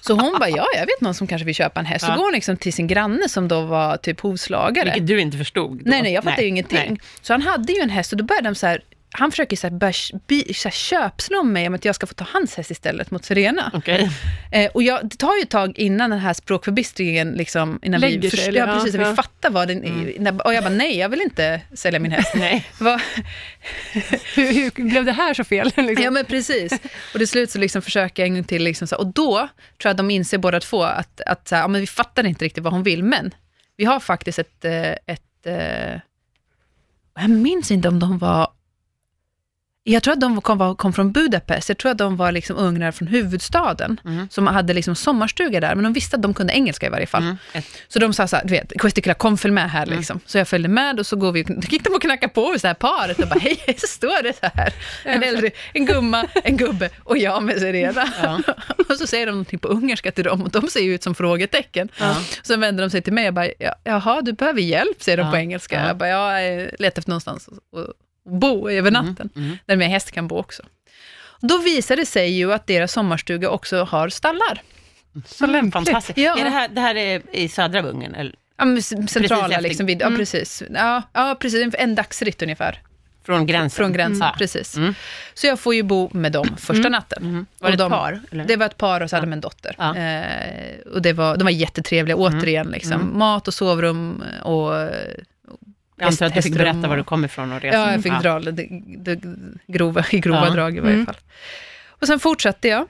[0.00, 2.04] Så hon bara, ja, jag vet någon som kanske vill köpa en häst.
[2.04, 2.16] Så Ja.
[2.16, 4.84] går hon liksom till sin granne som då var typ hovslagare.
[4.84, 5.76] Vilket du inte förstod.
[5.78, 5.90] Då.
[5.90, 6.78] Nej, nej, jag fattade ju ingenting.
[6.88, 6.98] Nej.
[7.22, 8.82] Så han hade ju en häst och då började de så här,
[9.16, 9.92] han försöker så här, börja
[10.26, 13.10] by, så här, köpslå om mig om att jag ska få ta hans häst istället
[13.10, 13.70] mot Serena.
[13.74, 14.10] Okej.
[14.52, 18.18] Eh, och jag, det tar ju ett tag innan den här språkförbistringen, liksom, innan Lägger
[18.18, 20.46] vi, först- ja, precis, Ja, att vi fattar vad den är.
[20.46, 22.32] Och jag bara, nej, jag vill inte sälja min häst.
[22.36, 22.66] Nej.
[24.34, 25.72] Hur, hur blev det här så fel?
[25.76, 26.04] Liksom?
[26.04, 26.72] Ja, men precis.
[27.12, 28.62] Och till slut så liksom försöker jag en gång till.
[28.64, 29.48] Liksom så, och då tror
[29.78, 32.44] jag att de inser båda två att, att så här, ja, men vi fattar inte
[32.44, 33.34] riktigt vad hon vill, men
[33.76, 34.64] vi har faktiskt ett...
[34.64, 36.00] eh, ett eh,
[37.20, 38.48] jag minns inte om de var...
[39.86, 41.68] Jag tror att de kom, kom från Budapest.
[41.68, 44.28] Jag tror att de var liksom ungrar från huvudstaden, Mm.
[44.30, 47.22] som hade liksom sommarstuga där, men de visste att de kunde engelska i varje fall.
[47.22, 47.36] Mm.
[47.88, 50.20] Så de sa så här, du vet, Questicula, kom följ med här liksom.
[50.26, 51.38] Så jag följde med och så går vi,
[51.70, 54.32] gick de och knackade på hos det här paret och bara, hej, så står det
[54.32, 54.72] så här.
[55.04, 58.08] En äldre, en gumma, en gubbe och jag med Serena.
[58.22, 58.40] Ja.
[58.88, 61.14] Och så säger de någonting på ungerska till dem och de ser ju ut som
[61.14, 61.88] frågetecken.
[61.98, 62.16] Ja.
[62.42, 65.24] Sen vänder de sig till mig och bara, "Ja, jaha, du behöver hjälp, säger de
[65.26, 65.30] Ja.
[65.30, 65.80] på engelska.
[65.80, 65.86] Ja.
[65.86, 67.86] Jag bara, ja, jag letar efter någonstans att att
[68.24, 69.58] bo över natten, mm.
[69.66, 70.62] där min häst kan bo också.
[71.40, 74.62] Då visar det sig ju att deras sommarstuga också har stallar.
[75.26, 75.72] Så lämpligt.
[75.72, 76.18] Fantastiskt.
[76.18, 76.38] Ja.
[76.38, 78.14] Är det, här, det här är i södra Ungern?
[78.14, 78.34] Eller?
[78.58, 78.64] Ja,
[79.08, 80.18] centrala efter- liksom, vid, ja Mm.
[80.18, 80.62] precis.
[80.74, 82.82] Ja, ja, precis, en dagsritt ungefär.
[83.26, 83.76] Från gränsen?
[83.76, 84.34] Från gränsen, Ja.
[84.38, 84.76] precis.
[84.76, 84.94] Mm.
[85.34, 87.22] Så jag får ju bo med dem första natten.
[87.22, 87.46] Mm.
[87.58, 88.20] Var det de- ett par?
[88.30, 88.44] Eller?
[88.44, 89.76] Det var ett par och så hade de en dotter.
[89.78, 92.66] Eh, och det var, de var jättetrevliga, återigen.
[92.66, 92.92] Liksom.
[92.92, 93.18] Mm.
[93.18, 94.72] Mat och sovrum och...
[95.96, 97.80] jag antar att du fick berätta var du kom ifrån och resan.
[97.80, 98.50] Ja, jag fick dra det,
[98.98, 99.20] det,
[99.66, 100.50] grova, i grova Ja.
[100.54, 101.06] drag i varje Mm.
[101.06, 101.16] fall.
[101.88, 102.86] Och sen fortsatte jag.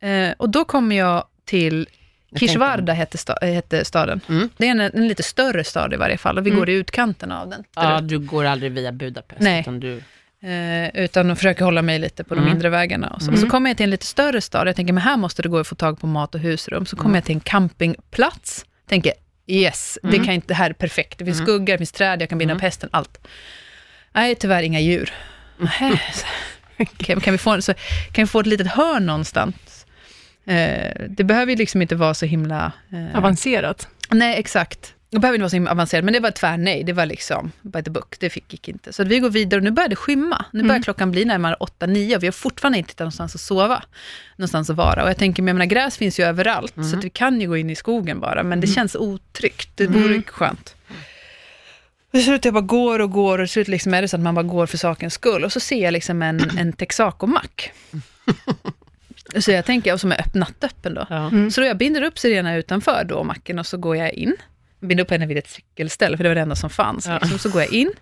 [0.00, 1.88] Eh, och då kom jag till
[2.30, 4.20] Jag Kishvarda, hette, sta, hette staden.
[4.28, 4.48] Mm.
[4.56, 6.58] Det är en, en lite större stad i varje fall, och vi Mm.
[6.60, 7.64] går i utkanten av den.
[7.76, 9.60] Ja, du går aldrig via Budapest, Nej.
[9.60, 10.02] utan du...
[10.42, 12.52] Eh, utan att försöka hålla mig lite på de Mm.
[12.52, 13.08] mindre vägarna.
[13.08, 13.28] Och så.
[13.28, 13.40] Mm.
[13.40, 14.68] så kommer jag till en lite större stad.
[14.68, 16.86] Jag tänker, men här måste det gå att få tag på mat och husrum.
[16.86, 17.14] Så kommer Mm.
[17.16, 18.64] jag till en campingplats.
[18.88, 19.12] Tänker,
[19.50, 20.24] yes, det, Mm.
[20.24, 21.18] kan inte, det här är perfekt.
[21.18, 21.46] Det finns Mm.
[21.46, 22.56] skugga, det finns träd, jag kan binda Mm.
[22.56, 23.18] upp hästen, allt.
[24.12, 25.12] Nej, tyvärr inga djur.
[26.14, 26.26] Så-
[26.96, 27.74] Kan, kan, vi få, så,
[28.12, 29.86] kan vi få ett litet hörn någonstans?
[30.46, 32.72] Eh, det behöver ju liksom inte vara så himla...
[32.92, 33.88] Eh, Avancerat.
[34.10, 34.94] Nej, exakt.
[35.12, 36.84] Det behöver inte vara så himla avancerat, men det var tvär nej.
[36.84, 38.16] Det var liksom by the book.
[38.20, 38.92] Det fick, gick inte.
[38.92, 40.44] Så vi går vidare och nu börjar det skymma.
[40.52, 40.82] Nu börjar Mm.
[40.82, 43.82] klockan bli närmare 8-9 och vi har fortfarande inte hittat någonstans att sova.
[44.36, 45.02] Någonstans att vara.
[45.02, 47.48] Och jag tänker, men jag menar, gräs finns ju överallt, så att vi kan ju
[47.48, 49.70] gå in i skogen bara, men det känns otryggt.
[49.74, 50.22] Det vore Mm.
[50.22, 50.74] skönt.
[52.06, 54.16] Och till slut jag bara går och går och till slut liksom är det så
[54.16, 55.44] att man bara går för sakens skull.
[55.44, 57.70] Och så ser jag liksom en, en Texaco-mack.
[59.38, 61.06] Så jag tänker, och som är öpp, nattöppen då.
[61.10, 61.26] Ja.
[61.28, 61.50] Mm.
[61.50, 64.36] Så då jag binder upp Sirena utanför då macken och så går jag in.
[64.80, 67.06] Binder upp henne vid ett cykelställ, för det var det enda som fanns.
[67.06, 67.18] Ja.
[67.22, 67.38] Liksom.
[67.38, 67.92] Så går jag in.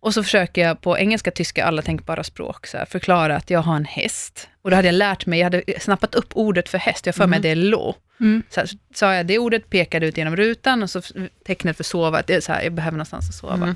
[0.00, 3.60] Och så försöker jag på engelska, tyska, alla tänkbara språk så här, förklara att jag
[3.60, 4.48] har en häst.
[4.62, 7.26] Och då hade jag lärt mig, jag hade snappat upp ordet för häst, jag för
[7.26, 7.96] mig att det är lå.
[8.20, 8.42] Mm.
[8.50, 11.02] Så här, sa jag det ordet, pekade ut genom rutan och så
[11.46, 13.54] tecknet för sova, att det är så här, jag behöver någonstans att sova.
[13.54, 13.74] Mm.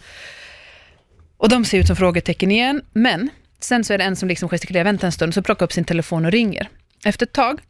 [1.37, 3.31] Och de ser ut som frågetecken igen, men
[3.61, 5.85] sen så är det en som liksom gestikulerar, vänta en stund, så plockar upp sin
[5.85, 6.69] telefon och ringer.
[7.05, 7.61] Efter ett tag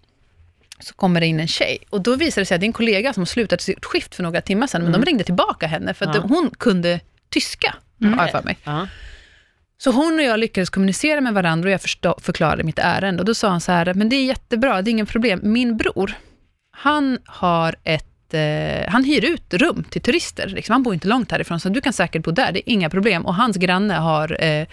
[0.83, 2.73] så kommer det in en tjej och då visar det sig att det är en
[2.73, 5.95] kollega som har slutat sitt skift för några timmar sedan, men de ringde tillbaka henne
[5.95, 6.21] för att Ja.
[6.29, 8.19] hon kunde tyska, Mm.
[8.19, 8.59] har jag för mig.
[8.65, 8.89] Ja.
[9.79, 13.21] Så hon och jag lyckades kommunicera med varandra och jag förstå, förklarade mitt ärende.
[13.21, 15.41] Och då sa han så här, men det är jättebra, det är ingen problem.
[15.43, 16.15] Min bror,
[16.71, 20.49] han har ett eh, han hyr ut rum till turister.
[20.49, 20.73] Liksom.
[20.73, 23.27] Han bor inte långt härifrån, så du kan säkert bo där, det är inga problem.
[23.27, 24.67] Och hans granne har eh,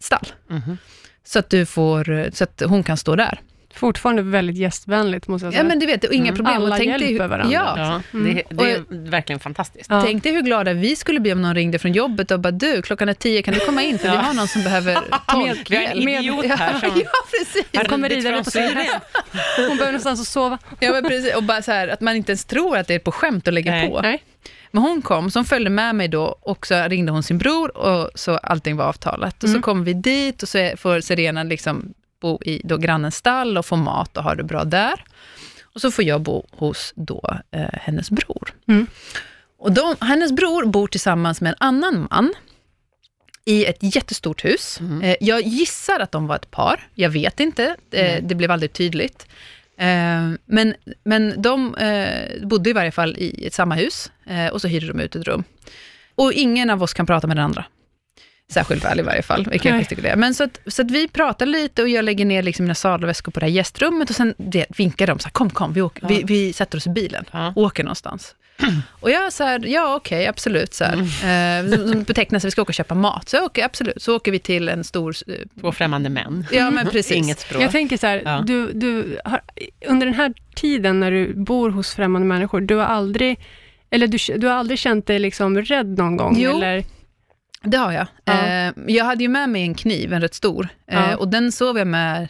[0.00, 0.78] stall, Mhm.
[1.24, 3.40] så att, du får, eh, så att hon kan stå där.
[3.74, 5.62] Fortfarande väldigt gästvänligt, måste jag säga.
[5.62, 6.36] Ja, men du vet, och inga Mm.
[6.36, 6.56] problem.
[6.56, 7.52] Alla och tänk hjälper hur, varandra.
[7.52, 8.34] Ja, Ja, Mm.
[8.34, 9.86] det, det är verkligen fantastiskt.
[9.90, 10.02] Ja.
[10.02, 12.82] Tänk dig hur glada vi skulle bli om någon ringde från jobbet och bara, du,
[12.82, 13.98] klockan är tio, kan du komma in?
[13.98, 14.20] För vi Ja.
[14.20, 14.94] har någon som behöver
[15.28, 15.70] tolk.
[15.70, 17.64] Vi har en hjälp." idiot här som Ja, precis.
[17.76, 18.86] har kommer ridande på Syrien.
[19.56, 20.58] Hon behöver någonstans att sova.
[20.80, 21.34] Ja, men precis.
[21.36, 23.52] Och bara så här, att man inte ens tror att det är på skämt och
[23.52, 23.88] lägger Nej.
[23.88, 24.00] på.
[24.00, 24.22] Nej.
[24.70, 27.76] Men hon kom, så hon följde med mig då och så ringde hon sin bror
[27.76, 29.42] och så allting var avtalat.
[29.42, 29.62] Och så Mm.
[29.62, 33.76] kommer vi dit och så får Serena liksom bo i då grannens stall och få
[33.76, 35.04] mat och ha det bra där.
[35.62, 38.54] Och så får jag bo hos då eh, hennes bror.
[38.68, 38.86] Mm.
[39.58, 42.34] Och de, hennes bror bor tillsammans med en annan man
[43.44, 44.80] i ett jättestort hus.
[44.80, 45.02] Mm.
[45.02, 46.88] Eh, jag gissar att de var ett par.
[46.94, 47.76] Jag vet inte.
[47.92, 48.28] Eh, Mm.
[48.28, 49.26] det blev aldrig tydligt.
[49.78, 54.60] Eh, men, men de eh, bodde i varje fall i ett samma hus eh, och
[54.60, 55.44] så hyrde de ut ett rum.
[56.14, 57.64] Och ingen av oss kan prata med den andra.
[58.52, 59.48] Särskilt väl i varje fall.
[59.50, 60.16] Vi kan det.
[60.16, 63.32] Men så att, så att vi pratar lite och jag lägger ner liksom mina sadelväskor
[63.32, 66.02] på det här gästrummet och sen det, vinkar de så här, kom, kom, vi, åker,
[66.02, 66.08] Ja.
[66.08, 67.52] vi, vi sätter oss i bilen Ja.
[67.56, 68.34] och åker någonstans.
[69.00, 70.74] Och jag så här, ja okej, absolut.
[70.74, 70.92] Så här.
[71.22, 71.72] Mm.
[71.72, 73.28] Eh, de betecknar sig, vi ska åka och köpa mat.
[73.28, 74.02] Så okej, absolut.
[74.02, 75.14] Så åker vi till en stor...
[75.26, 76.46] eh, Två främmande män.
[76.52, 77.12] Ja, men precis.
[77.16, 77.62] Inget språk.
[77.62, 78.42] Jag tänker så här, Ja.
[78.46, 79.40] du, du har,
[79.86, 83.38] under den här tiden när du bor hos främmande människor, du har aldrig,
[83.90, 86.36] eller du, du har aldrig känt dig liksom rädd någon gång?
[86.38, 86.56] Jo.
[86.56, 86.84] Eller?
[87.62, 88.06] Det har jag.
[88.24, 88.32] Ja.
[88.46, 90.68] Eh, jag hade ju med mig en kniv, en rätt stor.
[90.90, 91.16] Eh, Ja.
[91.16, 92.28] och den sov jag med.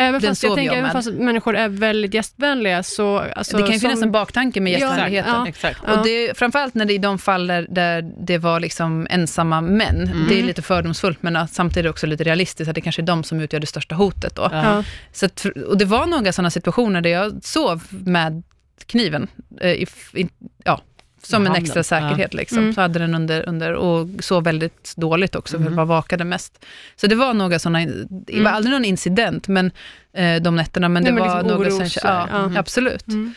[0.00, 3.18] Även fast, jag tänker, jag även fast människor är väldigt gästvänliga, så...
[3.18, 5.32] Alltså, det kan ju som- finnas en baktanke med gästvänligheten.
[5.34, 5.48] ja.
[5.48, 5.80] Exakt.
[5.86, 5.98] Ja.
[5.98, 9.60] Och det, framförallt när det är i de fall där, där det var liksom ensamma
[9.60, 9.96] män.
[10.02, 10.26] Mm.
[10.28, 13.40] Det är lite fördomsfullt, men samtidigt också lite realistiskt, att det kanske är de som
[13.40, 14.48] utgör det största hotet då.
[14.52, 14.84] Ja.
[15.12, 18.42] Så att, och det var några sådana situationer där jag sov med
[18.86, 19.28] kniven,
[19.60, 20.28] eh, i, in,
[20.64, 20.80] ja,
[21.22, 22.34] som en extra säkerhet.
[22.34, 22.58] Liksom.
[22.58, 22.74] Mm.
[22.74, 25.78] Så hade den under, under och sov väldigt dåligt också, för Mm.
[25.78, 26.64] jag vakade mest.
[26.96, 27.78] Så det var några sådana,
[28.08, 28.54] det var Mm.
[28.54, 29.70] aldrig någon incident, men
[30.12, 32.58] eh, de nätterna, men det Nej, men var liksom några så ja, här, ja.
[32.58, 33.08] absolut.
[33.08, 33.34] Mm.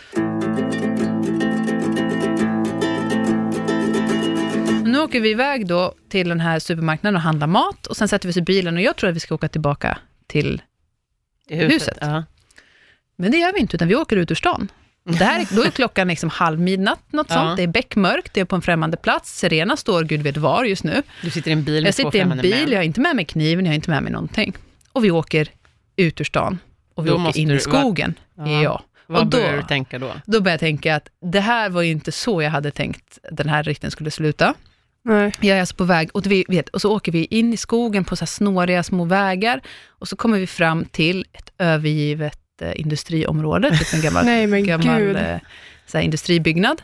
[4.86, 8.28] Nu åker vi iväg då till den här supermarknaden och handlar mat och sen sätter
[8.28, 10.62] vi oss i bilen och jag tror att vi ska åka tillbaka till,
[11.48, 11.74] I huset.
[11.76, 11.98] Huset.
[12.02, 12.24] Ja.
[13.16, 14.72] men det gör vi inte, utan vi åker ut ur stan.
[15.06, 17.36] Det här, är- då är klockan liksom halv midnatt, något Ja.
[17.36, 17.58] sånt.
[17.58, 19.38] Det är beckmörkt, det är på en främmande plats.
[19.40, 21.02] Serena står gud vet var just nu.
[21.22, 22.72] Du sitter i en bil med Jag sitter i en bil, män.
[22.72, 24.54] jag har inte med mig kniven, jag har inte med mig någonting.
[24.92, 25.48] Och vi åker
[25.96, 26.60] ut ur stan.
[26.96, 28.14] Och vi Då åker in du- i skogen.
[28.36, 28.62] va- Ja.
[28.64, 28.84] Ja.
[29.08, 30.12] Vad och då- börjar du tänka då?
[30.26, 33.50] Då börjar jag tänka att det här var ju inte så jag hade tänkt den
[33.50, 34.54] här ritten skulle sluta.
[35.06, 35.32] Nej.
[35.40, 38.06] Jag är alltså på väg, och, vi vet, och så åker vi in i skogen
[38.06, 43.78] på så här snåriga små vägar, och så kommer vi fram till ett övergivet industriområde,
[43.78, 45.38] typ en gammal, Nej, men gammal eh,
[45.86, 46.82] så här industribyggnad.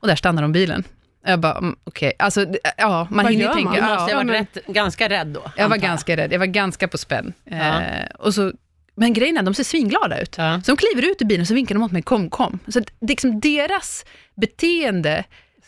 [0.00, 0.84] Och där stannar de bilen.
[1.26, 3.68] Jag bara, mm, okej, alltså, det- ja, man Vad hinner ju tänka.
[3.70, 3.76] man?
[3.90, 5.42] Ja, måste ha varit rätt, ganska rädd då.
[5.56, 7.32] jag var ganska rädd, jag var ganska på spänn.
[7.44, 7.56] Ja.
[7.82, 8.52] Eh, och så,
[8.94, 10.34] men grejen är, de ser svinglada ut.
[10.38, 10.60] Ja.
[10.64, 12.58] Så de kliver ut ur bilen och så vinkar de åt mig, kom, kom.
[12.68, 14.04] Så att det är liksom deras
[14.36, 15.24] beteende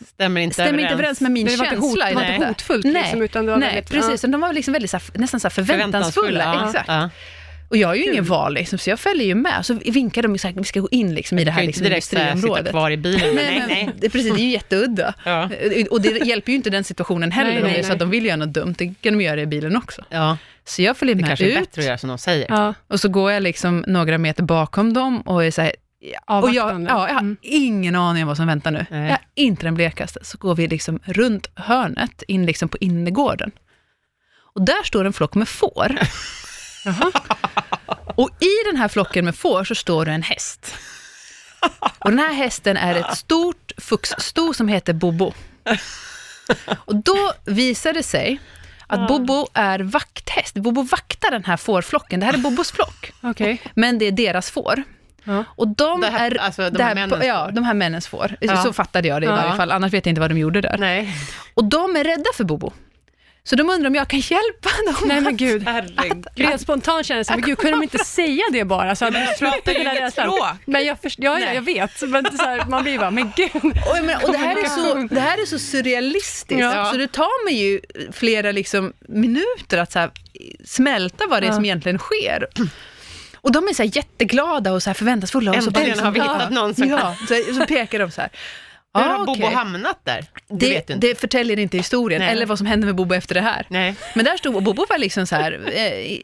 [0.07, 2.05] Stämmer inte stämmer inte överens med min Det var inte, hot, känsla.
[2.09, 2.93] det var inte hotfullt, Nej.
[2.93, 3.91] liksom, utan det var Nej, väldigt...
[3.91, 4.21] precis.
[4.21, 6.43] De var liksom väldigt, så här, nästan så här förväntansfulla.
[6.43, 6.65] Ja.
[6.65, 6.89] Exakt.
[7.71, 7.75] Ja.
[7.75, 8.11] Och jag är ju Kul.
[8.13, 9.65] ingen val, liksom, så jag följer ju med.
[9.65, 11.63] Så vinkar de, så här, vi ska gå in liksom, i det Du här kan
[11.63, 12.71] ju liksom, inte direkt säga, sitta industriområdet.
[12.71, 13.35] kvar i bilen.
[13.35, 13.89] Nej, Nej, nej.
[13.97, 15.13] Det, är precis, det är ju jätteudda.
[15.25, 15.49] Ja.
[15.91, 17.93] Och det hjälper ju inte den situationen heller, Nej, nej, det är så nej.
[17.93, 18.75] att de vill göra något dumt.
[18.77, 20.01] Det kan de göra i bilen också.
[20.09, 22.45] Ja, Så jag följer det med kanske är ut, bättre att göra som de säger.
[22.49, 25.71] Ja, och så går jag liksom några meter bakom dem och är så här,
[26.27, 27.37] och jag, ja, jag har Mm.
[27.41, 28.85] ingen aning om vad som väntar nu.
[28.89, 29.01] Nej.
[29.03, 30.19] Jag har inte den blekaste.
[30.23, 33.51] Så går vi liksom runt hörnet, in liksom på innergården.
[34.55, 35.95] Och där står en flock med får.
[38.15, 40.75] Och i den här flocken med får så står det en häst.
[41.99, 45.33] Och den här hästen är ett stort fuxsto som heter Bobo.
[46.85, 48.39] Och då visar det sig
[48.87, 50.53] att Bobo är vakthäst.
[50.55, 52.19] Bobo vaktar den här fårflocken.
[52.19, 53.61] Det här är Bobos flock, Okej.
[53.75, 54.83] men det är deras får.
[55.23, 55.43] Ja.
[55.55, 56.37] Och de Det här- är...
[56.37, 58.35] alltså, de här männens Ja, de här männens får.
[58.39, 58.63] Ja.
[58.63, 59.35] Så fattade jag det i Ja.
[59.35, 60.77] varje fall, annars vet jag inte vad de gjorde där.
[60.77, 61.15] Nej.
[61.53, 62.73] Och de är rädda för Bobo.
[63.43, 64.95] Så de undrar om jag kan hjälpa dem.
[65.07, 65.63] Nej men gud.
[65.63, 66.27] Herregud.
[66.35, 68.95] Rent spontant känner jag så här, men gud, kunde de inte säga det bara?
[68.95, 70.11] Så hade vi sluppit rädslan.
[70.31, 70.47] språk.
[70.65, 73.51] Men jag, först, ja, jag vet, men så här, man blir bara, men gud.
[73.63, 76.89] Och, menar, och det, här är så, det här är så surrealistiskt, Ja.
[76.91, 77.79] så det tar mig ju
[78.11, 80.11] flera liksom, minuter att så här,
[80.65, 81.55] smälta vad det är Ja.
[81.55, 82.47] som egentligen sker.
[83.35, 85.51] Och de är så här jätteglada och så här förväntansfulla.
[85.51, 88.21] Och så Äntligen liksom- har vi hittat någon som ja, så, så pekar de så
[88.21, 88.29] här.
[88.93, 90.25] Hur "Ah, har Bobo okej." hamnat där?
[90.47, 90.93] Det, Det, inte.
[90.95, 92.31] det förtäljer inte historien, Nej.
[92.31, 93.65] eller vad som hände med Bobo efter det här.
[93.69, 93.95] Nej.
[94.15, 96.17] Men där stod, Bobo var liksom så här, eh,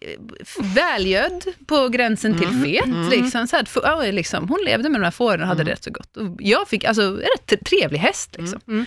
[0.75, 3.09] välgödd på gränsen till fet.
[3.11, 5.71] Liksom, så här, f- ja, liksom, hon levde med de här fåren och hade det
[5.71, 6.17] rätt så gott.
[6.17, 8.35] Och jag fick, alltså, en rätt trevlig häst.
[8.39, 8.59] Liksom.
[8.67, 8.85] Mm.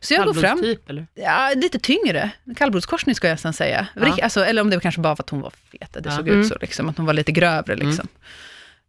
[0.00, 1.06] Så jag går fram, eller?
[1.14, 3.86] ja, lite tyngre, kallblodskorsning ska jag nästan säga.
[3.96, 4.16] Ja.
[4.22, 6.16] Alltså, eller om det kanske bara var att hon var fet, det Ja.
[6.16, 6.40] såg Mm.
[6.40, 7.76] ut så, liksom, att hon var lite grövre.
[7.76, 8.08] Liksom.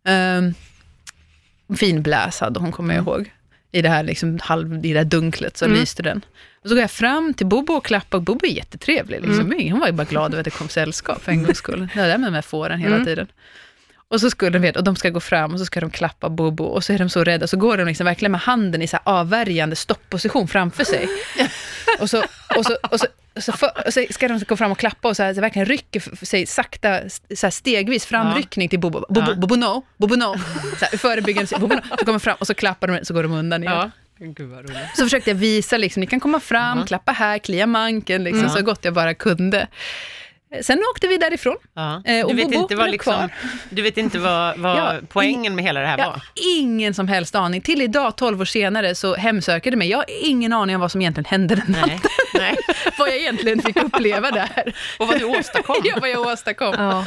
[0.07, 0.53] Um,
[1.77, 3.31] fin bläs hade hon, kommer jag ihåg.
[3.71, 5.77] I det här, liksom, halv, i det här dunklet så Mm.
[5.79, 6.21] lyste den.
[6.63, 9.21] Och så går jag fram till Bobo och klappar, och Bobo är jättetrevlig.
[9.21, 9.51] Liksom.
[9.71, 11.87] Hon var ju bara glad över att det kom sällskap för en gångs skull.
[11.93, 13.05] Det var där med de här fåren hela Mm.
[13.05, 13.27] tiden.
[14.11, 16.29] Och så skulle de veta, och de ska gå fram och så ska de klappa
[16.29, 18.87] Bobo och så är de så rädda, så går de liksom verkligen med handen i
[18.87, 21.07] så avvärjande stoppposition framför sig.
[21.99, 22.23] och så,
[22.57, 23.07] och så, och så,
[23.39, 25.65] så, för, och så ska de gå fram och klappa och så, här, så verkligen
[25.65, 26.99] rycker sig sakta,
[27.35, 29.05] så här stegvis framryckning till Bobo.
[29.09, 29.35] Bobo, Ja.
[29.35, 30.35] Bobo no, Bobo no.
[30.79, 31.81] Så här, förebyggande, Bobo no.
[31.99, 33.73] Så kommer fram och så klappar de, så går de undan igen.
[33.75, 33.91] Ja.
[34.95, 36.85] Så försökte jag visa, liksom, ni kan komma fram, Ja.
[36.85, 38.51] klappa här, klia manken, liksom, Mm.
[38.51, 39.67] så gott jag bara kunde.
[40.61, 41.55] Sen åkte vi därifrån.
[41.73, 42.01] Ja.
[42.05, 43.29] Eh, och Du, vet Bobo inte vad liksom, kvar.
[43.69, 46.21] du vet inte vad, vad Ja, poängen med hela det här Jag var?
[46.57, 47.61] ingen som helst aning.
[47.61, 49.89] Till idag, 12 år senare, så hemsöker det mig.
[49.89, 51.99] Jag har ingen aning om vad som egentligen hände den natten.
[51.99, 51.99] Nej.
[52.33, 52.55] Nej.
[52.97, 54.75] vad jag egentligen fick uppleva där.
[54.99, 55.75] Och vad du åstadkom.
[55.83, 56.75] ja, vad jag åstadkom.
[56.77, 57.05] Ja.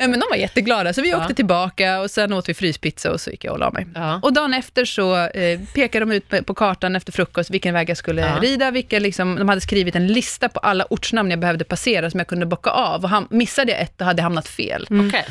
[0.00, 1.18] Ja, Men de var jätteglada, så vi Ja.
[1.22, 3.86] åkte tillbaka och sen åt vi fryspizza och så gick jag och la mig.
[3.94, 4.20] Ja.
[4.22, 7.96] Och dagen efter så eh, pekade de ut på- kartan efter frukost vilken väg jag
[7.96, 8.38] skulle Ja.
[8.42, 12.20] rida, vilka liksom, de hade skrivit en lista på alla ortsnamn jag behövde passera som
[12.20, 13.04] jag kunde bocka av.
[13.04, 14.86] Och ham- missade jag ett, då hade jag hamnat fel.
[15.08, 15.26] Okej.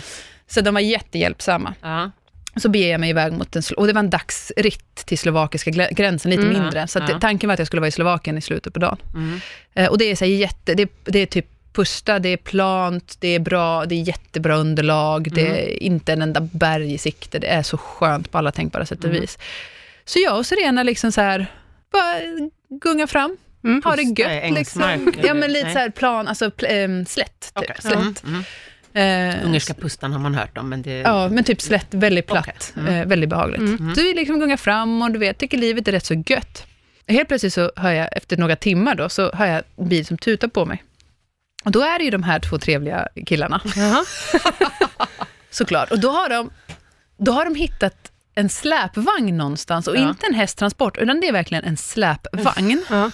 [0.48, 1.74] Så de var jättehjälpsamma.
[1.82, 2.12] Ja.
[2.56, 6.32] Så beger jag mig iväg mot en, och det var en dagsritt till slovakiska gränsen,
[6.32, 6.62] lite Mm.
[6.62, 6.88] mindre.
[6.88, 7.20] Så att Ja.
[7.20, 8.98] tanken var att jag skulle vara i Slovakien i slutet på dagen.
[9.14, 9.40] Mm.
[9.74, 13.28] Eh, och det är, så jätte, det, det är typ pusta, det är plant, det
[13.28, 15.54] är bra, det är jättebra underlag, det Mm.
[15.56, 19.00] är inte en enda berg i sikte, det är så skönt på alla tänkbara sätt
[19.04, 19.22] och Mm.
[19.22, 19.38] vis.
[20.06, 21.46] Så jag och Serena liksom så här,
[21.92, 22.16] bara
[22.82, 23.82] gunga fram, Mm.
[23.86, 25.14] ha det gött liksom.
[25.24, 25.74] Ja men lite Nej.
[25.74, 27.40] så här plan, alltså ehm, slätt.
[27.56, 27.70] Typ.
[27.70, 27.76] Okej.
[27.80, 27.94] slätt.
[28.24, 28.44] Mm.
[28.94, 29.36] Mm.
[29.40, 30.92] Eh, Ungerska pustan har man hört om, men det...
[30.98, 32.84] Ja, men typ slätt, väldigt platt, Okej.
[32.88, 33.02] Mm.
[33.02, 33.60] eh, väldigt behagligt.
[33.60, 33.96] Mm.
[33.96, 36.66] Så vi liksom gungar fram och du vet, tycker livet är rätt så gött.
[37.08, 40.18] Helt plötsligt så hör jag, efter några timmar då, så hör jag en bil som
[40.18, 40.84] tutar på mig.
[41.66, 43.62] Och då är det ju de här två trevliga killarna,
[45.50, 45.92] såklart.
[45.92, 46.50] Och då har de,
[47.18, 50.10] då har de hittat en släpvagn någonstans, och Ja.
[50.10, 52.84] inte en hästtransport, utan det är verkligen en släpvagn.
[52.90, 53.12] Ja.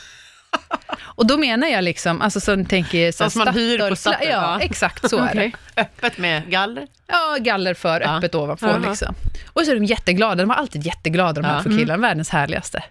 [1.01, 4.59] Och då menar jag liksom, alltså så tänker Som man hyr på Statoil- Ja, ja.
[4.61, 5.51] exakt så är det.
[5.81, 6.87] Öppet med galler.
[7.07, 9.15] Ja, galler för, öppet ovanför liksom.
[9.53, 12.83] Och så är de jätteglada, de var alltid jätteglada de här två killarna, världens härligaste.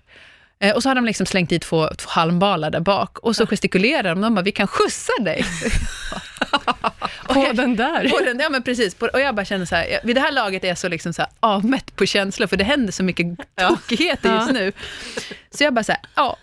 [0.65, 3.47] Eh, och så har de liksom slängt dit två, två halmbalar där bak och så
[3.47, 5.45] gestikulerar de, de bara, vi kan skjutsa dig.
[7.29, 8.09] På den där.
[8.09, 10.33] På den, ja men precis, på, och jag bara känner så här, vid det här
[10.33, 13.27] laget är jag så liksom så här avmätt på känslor, för det händer så mycket
[13.69, 14.53] tokigheter just Ja.
[14.53, 14.73] nu.
[15.51, 16.37] Så jag bara så här, ja,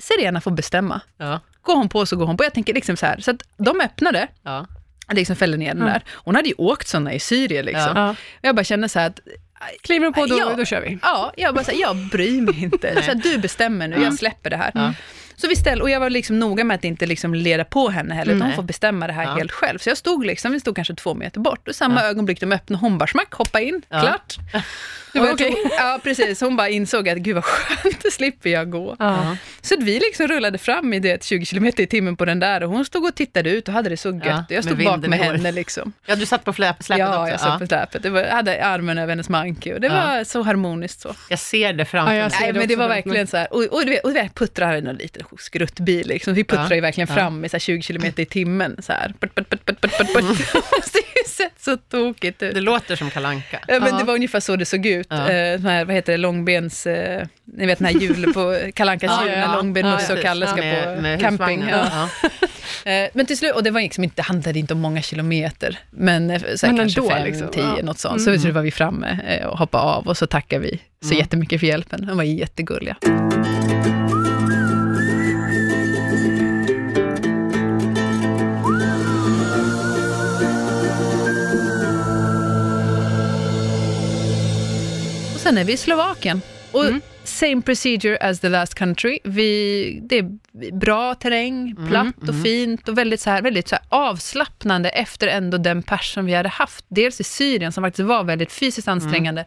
[0.00, 1.00] Serena får bestämma.
[1.18, 1.40] Ja.
[1.62, 2.44] Går hon på så går hon på.
[2.44, 4.66] Jag tänker liksom så här, så att de öppnade, Ja.
[5.12, 6.02] liksom fällde ner den där.
[6.10, 7.92] Hon hade ju åkt sådana i Syrien liksom.
[7.96, 8.14] Ja.
[8.40, 9.20] Jag bara känner så här att
[9.82, 10.54] Kliver de på, då, Ja.
[10.56, 10.98] då kör vi.
[11.02, 12.94] Ja, jag bara så här, jag bryr mig inte.
[12.94, 14.70] Så här, du bestämmer nu, jag släpper det här.
[14.74, 14.92] Ja.
[15.36, 18.14] Så vi ställ, och jag var liksom noga med att inte liksom leda på henne
[18.14, 19.34] heller, utan hon får bestämma det här Ja.
[19.34, 19.78] helt själv.
[19.78, 22.80] Så jag stod liksom, vi stod kanske två meter bort, och samma ögonblick de öppnade,
[22.80, 24.00] hon bara smack, hoppa in, Ja.
[24.00, 24.36] klart.
[25.26, 26.40] Tog- Ja, precis.
[26.40, 28.96] Hon bara insåg att gud vad skönt, då slipper jag gå.
[28.98, 29.36] Ja.
[29.60, 32.62] Så att vi liksom rullade fram i det 20 km i timmen på den där
[32.62, 34.22] och hon stod och tittade ut och hade det så gött.
[34.24, 35.92] Ja, jag stod bak med i henne liksom.
[36.06, 37.30] ja, du satt på släpet Ja, också?
[37.30, 38.06] jag satt på släpet.
[38.06, 39.94] Var, jag hade armen över hennes manke och det Ja.
[40.06, 41.14] var så harmoniskt så.
[41.28, 42.36] Jag ser det framför Ja, mig.
[42.40, 44.74] Nej, det men det var verkligen så här, och, och, du vet, och vi puttrar
[44.74, 46.34] en liten skruttbil liksom.
[46.34, 47.14] Vi puttrar Ja, ju verkligen ja.
[47.14, 49.14] fram med så här 20 km i timmen så här.
[49.20, 50.24] Put, put, put, put, put, put, put.
[50.92, 52.54] det har sett så tokigt ut.
[52.54, 53.60] Det låter som kalanka.
[53.68, 53.98] Ja, men Ja.
[53.98, 55.06] det var ungefär så det såg ut.
[55.08, 55.30] Ja.
[55.30, 56.86] Eh, här, vad heter det, långbens...
[56.86, 60.22] Eh, ni vet den här hjul på Kalankans Ja, jul, ja, långben, Ja, Musse och.
[60.22, 61.64] Kalle ska Med- på med camping.
[62.84, 66.30] Eh, Men till slut, och det var liksom inte, handlade inte om många kilometer, men
[66.30, 67.48] eh, så här, Men kanske ändå, fem, liksom.
[67.48, 67.82] tio, Ja.
[67.82, 68.22] något sånt.
[68.22, 68.54] Så mm.
[68.54, 71.18] var vi framme eh, och hoppade av och så tackade vi så Mm.
[71.18, 72.06] jättemycket för hjälpen.
[72.06, 72.96] De var jättegulliga.
[85.48, 86.40] Sen är vi i Slovakien.
[86.72, 87.00] Och Mm.
[87.24, 89.18] same procedure as the last country.
[89.24, 90.38] Vi, det är
[90.72, 95.82] bra terräng, platt och fint och väldigt, så här, väldigt så avslappnande efter ändå den
[95.82, 96.84] pers som vi hade haft.
[96.88, 99.44] Dels i Syrien som faktiskt var väldigt fysiskt ansträngande,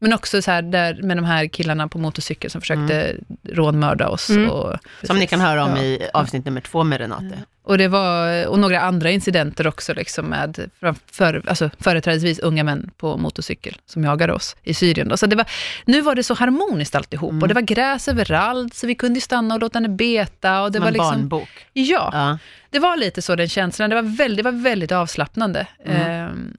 [0.00, 3.16] men också så här där med de här killarna på motorcykel som försökte
[3.48, 4.30] rånmörda oss.
[4.30, 4.50] Mm.
[4.50, 5.82] Och, Som ni kan höra om Ja.
[5.82, 7.38] i avsnitt nummer två med Renate.
[7.62, 10.70] och, det var, och några andra incidenter också, liksom med
[11.12, 15.08] för, alltså, företrädesvis unga män på motorcykel som jagade oss i Syrien.
[15.08, 15.16] Då.
[15.16, 15.46] Så det var,
[15.84, 17.42] nu var det så harmoniskt alltihop Mm.
[17.42, 20.62] och det var gräs överallt, så vi kunde stanna och låta henne beta.
[20.62, 21.48] Och det Som var en liksom, barnbok.
[21.72, 22.38] Ja, Ja.
[22.70, 23.90] det var lite så den känslan.
[23.90, 25.66] Det var väldigt, det var väldigt avslappnande.
[25.84, 26.00] Mm.
[26.10, 26.56] Ehm,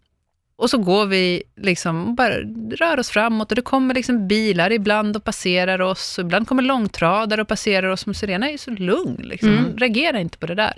[0.62, 2.38] och så går vi liksom och bara
[2.72, 6.18] rör oss framåt och det kommer liksom bilar ibland och passerar oss.
[6.18, 8.06] Och ibland kommer långtradare och passerar oss.
[8.06, 9.50] Men Serena är ju så lugn, liksom.
[9.50, 9.64] Mm.
[9.64, 10.78] hon reagerar inte på det där.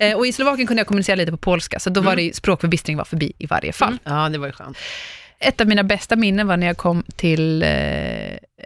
[0.00, 2.96] Eh, och i Slovakien kunde jag kommunicera lite på polska, så då var det språkförbistring
[2.96, 3.98] var förbi i varje fall.
[4.04, 4.76] ja, det var ju skönt.
[5.38, 7.68] Ett av mina bästa minnen var när jag kom till eh,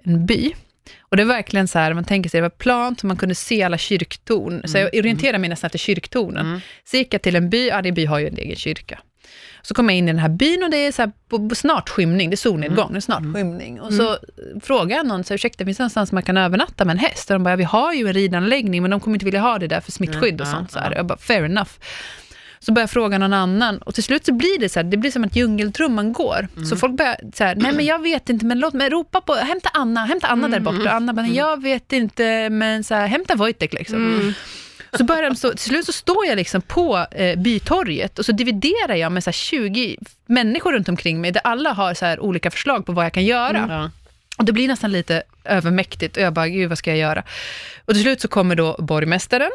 [0.05, 0.55] en by.
[1.01, 3.35] Och det var verkligen så här, man tänker sig, det var plant, så man kunde
[3.35, 4.63] se alla kyrktorn.
[4.69, 6.47] Så jag orienterade mig nästan efter kyrktornen.
[6.47, 6.61] Mm.
[6.85, 8.99] Så gick jag till en by, ja, det by har ju en egen kyrka.
[9.69, 11.55] Så kom jag in i den här byn och det är så här, på, på
[11.55, 13.81] snart skymning, det är solnedgång, det är snart skymning.
[13.81, 14.17] Och så
[14.63, 17.31] frågade jag någon, så ursäkta, finns det någonstans man kan övernatta med en häst?
[17.31, 19.59] Och de bara, ja, vi har ju en ridanläggning, men de kommer inte vilja ha
[19.59, 20.71] det där för smittskydd och sånt.
[20.73, 20.95] Så här.
[20.95, 21.71] Jag bara, fair enough.
[22.59, 24.97] Så börjar jag fråga någon annan och till slut så blir det så här, det
[24.97, 26.49] blir som att djungeltrumman går.
[26.57, 26.67] Mm.
[26.67, 29.35] Så folk börjar så här, nej men jag vet inte, men låt mig ropa på,
[29.35, 30.91] hämta Anna, hämta Anna där borta.
[30.91, 34.35] Anna bara, jag vet inte, men så här, hämta Wojtek liksom.
[34.93, 38.33] Så börjar de så, till slut så står jag liksom på eh, bytorget och så
[38.33, 42.51] dividerar jag med så här 20 människor runt omkring mig, där alla har så olika
[42.51, 43.67] förslag på vad jag kan göra.
[43.69, 43.91] Ja.
[44.39, 47.23] Och det blir nästan lite övermäktigt och jag bara, gud vad ska jag göra?
[47.85, 49.51] Och till slut så kommer då borgmästaren,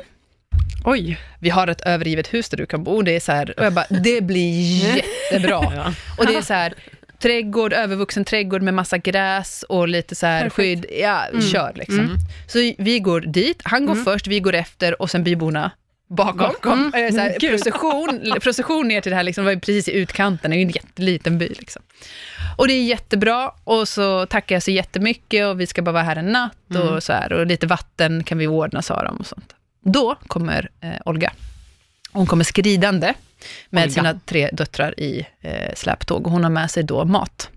[0.85, 1.19] Oj.
[1.39, 3.01] vi har ett övergivet hus där du kan bo.
[3.01, 5.73] Det är så här, och jag bara, det blir jättebra.
[5.75, 5.93] Ja.
[6.17, 6.73] Och det är så här,
[7.21, 10.55] trädgård, övervuxen trädgård med massa gräs och lite så här Perfekt.
[10.55, 10.85] skydd.
[10.99, 12.17] Ja, kör liksom.
[12.47, 15.71] Så vi går dit, han går först, vi går efter och sen byborna
[16.09, 16.37] bakom.
[16.37, 16.93] Bakom.
[16.95, 20.57] Eh, Så här, procession, procession ner till det här, liksom, var precis i utkanten, det
[20.57, 21.47] är en jätteliten by.
[21.47, 21.81] Liksom.
[22.57, 26.03] Och det är jättebra och så tackar jag så jättemycket och vi ska bara vara
[26.03, 29.25] här en natt och så här och lite vatten kan vi ordna, sa de och
[29.25, 29.55] sånt.
[29.83, 31.31] Då kommer eh, Olga.
[32.11, 33.13] Hon kommer skridande
[33.69, 33.93] med Olga.
[33.93, 37.49] sina tre döttrar i eh, släptåg och hon har med sig då mat.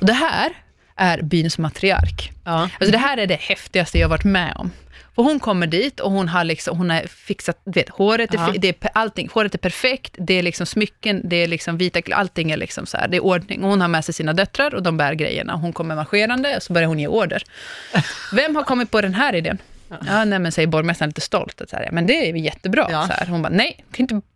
[0.00, 0.52] Och det här
[0.96, 2.32] är byns matriark.
[2.44, 2.52] Ja.
[2.80, 4.70] Alltså det här är det häftigaste jag varit med om.
[5.14, 8.52] För hon kommer dit och hon har, liksom, hon har fixat, vet, håret är, Ja.
[8.52, 12.00] fi- det är, allting, håret är perfekt, det är liksom smycken, det är liksom vita,
[12.12, 13.64] allting är liksom så här, det är ordning.
[13.64, 15.54] Och hon har med sig sina döttrar och de bär grejerna.
[15.56, 17.42] Hon kommer marscherande och så börjar hon ge order.
[18.32, 19.58] Vem har kommit på den här idén?
[20.06, 21.60] Ja, nej, men säger borgmästaren lite stolt.
[21.60, 22.86] Att så här, men det är jättebra.
[22.90, 23.06] Ja.
[23.06, 23.26] Så här.
[23.26, 24.26] Hon bara, nej, du kan, inte,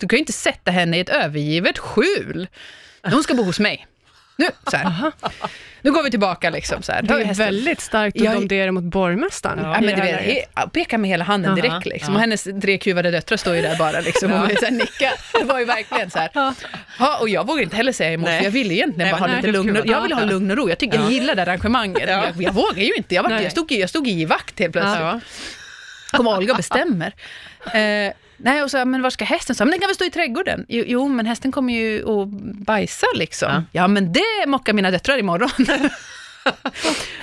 [0.00, 2.48] du kan ju inte sätta henne i ett övergivet skjul.
[3.02, 3.86] Hon ska bo hos mig.
[4.40, 5.12] Nu, så här.
[5.82, 6.50] nu går vi tillbaka.
[6.50, 7.02] Liksom, så här.
[7.02, 9.58] Det är Hästen- väldigt starkt att domdera mot borgmästaren.
[9.62, 11.60] Ja, men det du vet, pekar med hela handen Aha.
[11.62, 11.86] direkt.
[11.86, 12.14] Liksom.
[12.14, 12.16] Ja.
[12.16, 15.38] Och hennes tre kuvade döttrar står ju där bara liksom, och så här, nickar.
[15.38, 16.30] Det var ju verkligen så här.
[16.98, 18.38] Ja, och jag vågade inte heller säga emot, Nej.
[18.38, 19.86] för jag ville egentligen Nej, bara ha lite lugn och.
[19.86, 20.68] Jag ville ha lugn och ro.
[20.68, 21.10] Jag tycker jag Ja.
[21.10, 22.08] gillade arrangemanget.
[22.08, 22.24] Ja.
[22.26, 23.14] Jag, jag vågar ju inte.
[23.14, 25.00] Jag, var, jag, stod, i- jag stod i vakt helt plötsligt.
[25.00, 25.20] Ja.
[26.12, 27.12] Kommer Olga bestämmer.
[27.74, 29.56] Eh, nej, och så, men var ska hästen?
[29.56, 30.66] Så, men den kan väl stå i trädgården?
[30.68, 32.28] Jo, jo men hästen kommer ju att
[32.66, 33.48] bajsa liksom.
[33.52, 33.62] Ja.
[33.72, 35.50] Ja, men det mockar mina döttrar imorgon.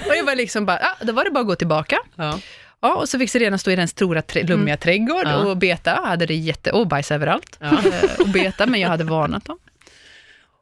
[0.08, 1.98] och jag var liksom bara, ja, då var det bara att gå tillbaka.
[2.16, 2.40] Ja.
[2.82, 5.36] Ja, och så fick Sirena stå i den stora trä, lummiga trädgård Ja.
[5.38, 6.02] och beta.
[6.06, 6.72] Hade det jätte...
[6.72, 7.58] Och bajs överallt.
[7.60, 7.78] Ja.
[8.20, 9.58] Och beta, men jag hade varnat dem.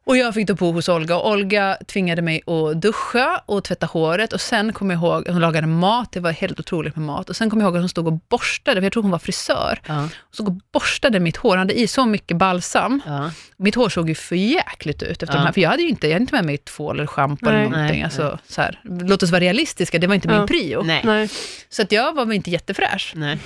[0.06, 3.86] Och jag fick då bo hos Olga och Olga tvingade mig att duscha och tvätta
[3.86, 7.30] håret och sen kom jag ihåg, hon lagade mat, det var helt otroligt med mat.
[7.30, 9.18] Och sen kom jag ihåg att hon stod och borstade, för jag tror hon var
[9.18, 9.80] frisör.
[9.86, 9.94] Ja.
[9.94, 13.00] Hon stod och borstade mitt hår, hon hade i så mycket balsam.
[13.06, 13.30] Ja.
[13.56, 15.32] Mitt hår såg ju för jäkligt ut efter Ja.
[15.40, 17.46] de här, för jag hade ju inte, jag hade inte med mig tvål eller schampo
[17.46, 17.68] eller Nej.
[17.70, 17.96] någonting.
[17.96, 20.38] Nej, Alltså, så här, låt oss vara realistiska, det var inte Ja.
[20.38, 20.82] min prio.
[20.82, 21.00] Nej.
[21.04, 21.28] Nej.
[21.68, 23.12] Så att jag var väl inte jättefräsch.
[23.16, 23.38] Nej.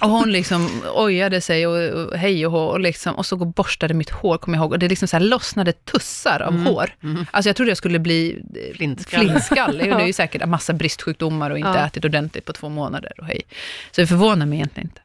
[0.00, 3.46] Och hon liksom ojade sig och, och hej och hå och, liksom, och så och
[3.46, 4.72] borstade mitt hår, kommer jag ihåg.
[4.72, 6.94] Och det liksom så här lossnade tussar av hår.
[7.30, 8.42] Alltså jag trodde jag skulle bli
[8.74, 9.30] Flintskallig.
[9.30, 9.92] flintskallig.
[9.92, 11.86] Och det är ju säkert en massa bristsjukdomar och inte Ja.
[11.86, 13.12] ätit ordentligt på två månader.
[13.18, 13.42] Och hej.
[13.90, 15.00] Så det förvånar mig egentligen inte.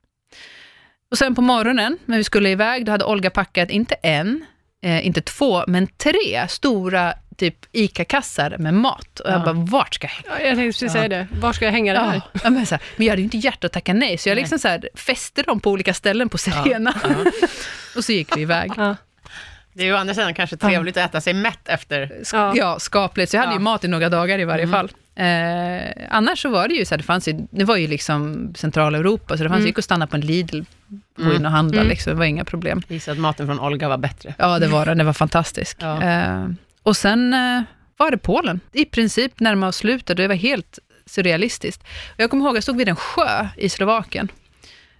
[1.11, 4.45] Och sen på morgonen, när vi skulle iväg, då hade Olga packat inte en,
[4.83, 9.19] eh, inte två, men tre stora typ ICA-kassar med mat.
[9.19, 9.43] Och jag Ja.
[9.45, 10.39] bara, vart ska jag hänga?
[10.39, 11.27] Ja, Jag tänkte precis säga det.
[11.39, 12.21] Var ska jag hänga det här?
[12.33, 14.29] Ja, ja, men, så här, men jag hade ju inte hjärta att tacka nej, så
[14.29, 14.41] jag Nej.
[14.43, 16.93] liksom så här, fäste dem på olika ställen på Serena.
[17.03, 17.09] Ja.
[17.95, 18.71] och så gick vi iväg.
[19.73, 22.11] Det är ju å andra sidan kanske trevligt att äta sig mätt efter.
[22.33, 22.79] Ja, Ja.
[22.79, 23.31] skapligt.
[23.31, 23.57] Så jag hade Ja.
[23.59, 24.71] ju mat i några dagar i varje Mm.
[24.73, 24.91] fall.
[25.15, 28.53] Eh, annars så var det ju så här, det fanns ju, det var ju liksom
[28.55, 29.67] Centraleuropa, så det fanns Mm.
[29.67, 30.61] ju att stanna på en Lidl,
[31.17, 31.35] gå Mm.
[31.35, 31.89] in och handla, Mm.
[31.89, 32.81] liksom, det var inga problem.
[32.87, 34.33] Gissa att maten från Olga var bättre.
[34.37, 35.77] Ja, det var den, det var fantastisk.
[35.81, 36.01] Ja.
[36.03, 36.47] Eh,
[36.83, 37.61] och sen eh,
[37.97, 41.83] var det Polen, i princip närmare oss slutet, det var helt surrealistiskt.
[41.83, 44.27] Och jag kommer ihåg, jag stod vid en sjö i Slovakien,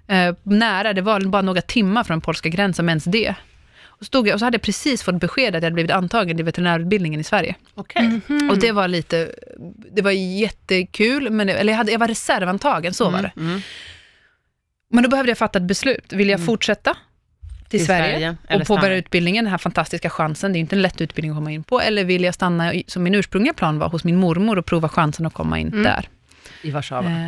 [0.08, 3.36] eh, nära, det var bara några timmar från polska gränsen, om ens det.
[4.04, 6.46] Stod jag, och så hade jag precis fått besked att jag hade blivit antagen till
[6.46, 7.56] veterinärutbildningen i Sverige.
[7.76, 8.20] Okej.
[8.28, 8.50] Mhm.
[8.50, 9.32] Och det var lite,
[9.96, 13.32] det var jättekul, men det, eller jag, hade, jag var reservantagen, så var det.
[13.38, 13.60] Mm.
[14.90, 16.14] Men då behövde jag fatta ett beslut.
[16.14, 16.46] Vill jag Mm.
[16.46, 16.98] fortsätta
[17.70, 18.96] till, Till Sverige, Sverige, och påbörja stanna?
[18.96, 21.82] utbildningen, den här fantastiska chansen, det är inte en lätt utbildning att komma in på,
[21.82, 25.26] eller vill jag stanna, som min ursprungliga plan var, hos min mormor och prova chansen
[25.26, 25.84] att komma in Mm.
[25.84, 26.10] där,
[26.62, 27.10] I Warszawa.
[27.10, 27.28] eh,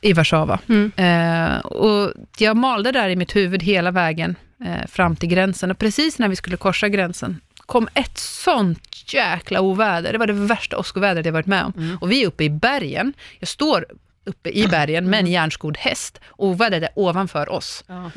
[0.00, 0.58] i Warszawa.
[0.68, 0.92] Mm.
[0.96, 5.78] Eh, och jag malde där i mitt huvud hela vägen eh, fram till gränsen, och
[5.78, 10.12] precis när vi skulle korsa gränsen, kom ett sånt jäkla oväder.
[10.12, 11.72] Det var det värsta åskovädret jag varit med om.
[11.76, 11.98] Mm.
[12.00, 13.12] Och vi är uppe i bergen.
[13.38, 13.86] Jag står
[14.24, 16.20] uppe i bergen med en järnskodd häst.
[16.36, 17.84] Ovädret är ovanför oss.
[17.86, 18.10] Ja.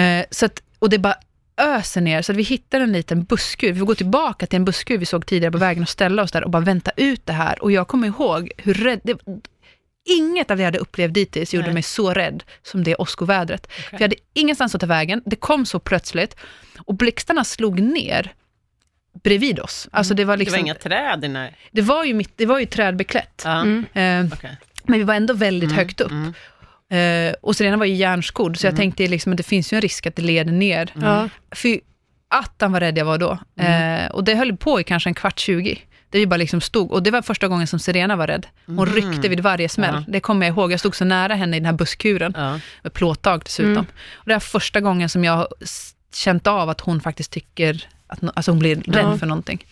[0.00, 1.14] Eh, så att, och det bara
[1.56, 3.72] öser ner, så att vi hittar en liten busskur.
[3.72, 6.32] Vi får gå tillbaka till en busskur vi såg tidigare på vägen och ställa oss
[6.32, 7.62] där och bara vänta ut det här.
[7.62, 9.00] Och jag kommer ihåg hur rädd...
[9.02, 9.18] Det,
[10.18, 11.74] inget av det jag hade upplevt dittills gjorde Nej.
[11.74, 13.66] mig så rädd som det åskovädret.
[13.66, 13.84] Okej.
[13.84, 16.36] För jag hade ingenstans att ta vägen, det kom så plötsligt
[16.78, 18.32] och blixtarna slog ner
[19.22, 19.88] bredvid oss.
[19.92, 20.38] Alltså det var Mm.
[20.38, 21.56] Det liksom, var inga träd när...
[21.70, 23.42] det var ju, mitt, det var ju trädbeklätt.
[23.44, 23.60] Ja.
[23.62, 23.86] Mm.
[23.92, 24.56] Eh, okej.
[24.84, 26.10] men vi var ändå väldigt Mm, högt upp.
[26.10, 26.34] mm.
[26.92, 29.80] Eh, och Serena var ju järnskodd, så jag tänkte liksom att det finns ju en
[29.80, 30.92] risk att det leder ner.
[31.02, 31.28] Ja.
[31.56, 31.80] Fy
[32.28, 33.38] attan vad rädd jag var då.
[33.64, 35.78] Eh, och det höll på i kanske en kvart, 20.
[36.10, 38.46] Där vi bara liksom stod, och det var första gången som Serena var rädd.
[38.66, 39.94] Hon ryckte vid varje smäll.
[39.94, 40.04] Ja.
[40.12, 42.60] Det kommer jag ihåg, jag stod så nära henne i den här busskuren, Ja.
[42.82, 43.70] med plåttak dessutom.
[43.72, 43.86] Mm.
[44.14, 45.46] Och det är första gången som jag
[46.14, 49.18] känt av att hon faktiskt tycker, att no- alltså hon blir rädd Ja.
[49.18, 49.66] för någonting.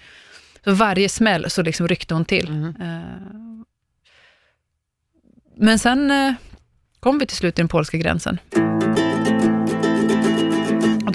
[0.65, 2.49] Så varje smäll så liksom ryckte hon till.
[2.49, 2.75] Mm.
[2.81, 3.65] Eh,
[5.57, 6.33] Men sen eh,
[7.01, 8.39] kom vi till slut till den polska gränsen.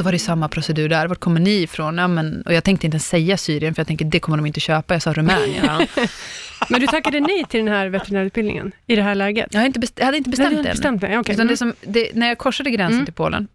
[0.03, 1.07] Då var det samma procedur där.
[1.07, 1.97] Vart kommer ni ifrån?
[1.97, 4.45] Ja, men, och jag tänkte inte ens säga Syrien, för jag tänkte det kommer de
[4.45, 4.93] inte köpa.
[4.93, 5.65] Jag sa Rumänien.
[5.65, 5.87] Ja.
[6.69, 9.47] Men du tackade nej till den här veterinärutbildningen i det här läget?
[9.53, 11.17] Jag, inte jag hade inte Nej, bestämt har det bestämt det?
[11.17, 11.35] Okej.
[11.35, 13.05] Utan det som, det, när jag korsade gränsen Mm.
[13.05, 13.47] till Polen,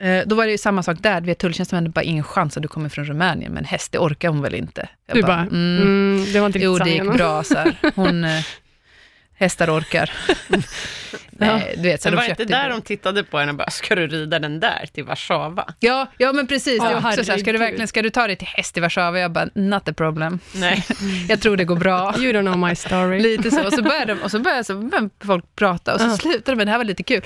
[0.00, 1.20] eh, då var det ju samma sak där.
[1.20, 4.42] Vi tulltjänstemännen bara, ingen chans att du kommer från Rumänien, men häst, det orkar hon
[4.42, 4.88] väl inte?
[5.06, 7.44] Jag Du bara, mm, det var inte riktigt Jo, det gick bra.
[7.44, 7.76] Så här.
[7.94, 8.40] Hon, eh,
[9.34, 10.10] hästar orkar.
[11.30, 12.74] Nej, du vet, så det de var inte köpte där det.
[12.74, 15.74] de tittade på henne och bara, ska du rida den där till Warszawa?
[15.80, 16.78] Ja, ja, men precis.
[16.78, 19.18] Ja, också så här, ska du verkligen ska du ta dig till häst i Warszawa?
[19.18, 20.38] Jag bara, not a problem.
[20.54, 20.84] Nej.
[21.28, 22.14] Jag tror det går bra.
[22.18, 23.20] You don't know my story.
[23.22, 23.66] Lite så.
[23.66, 26.16] Och så började, de, och så började så började folk prata och så Ja.
[26.16, 27.22] slutade det med, det här var lite kul.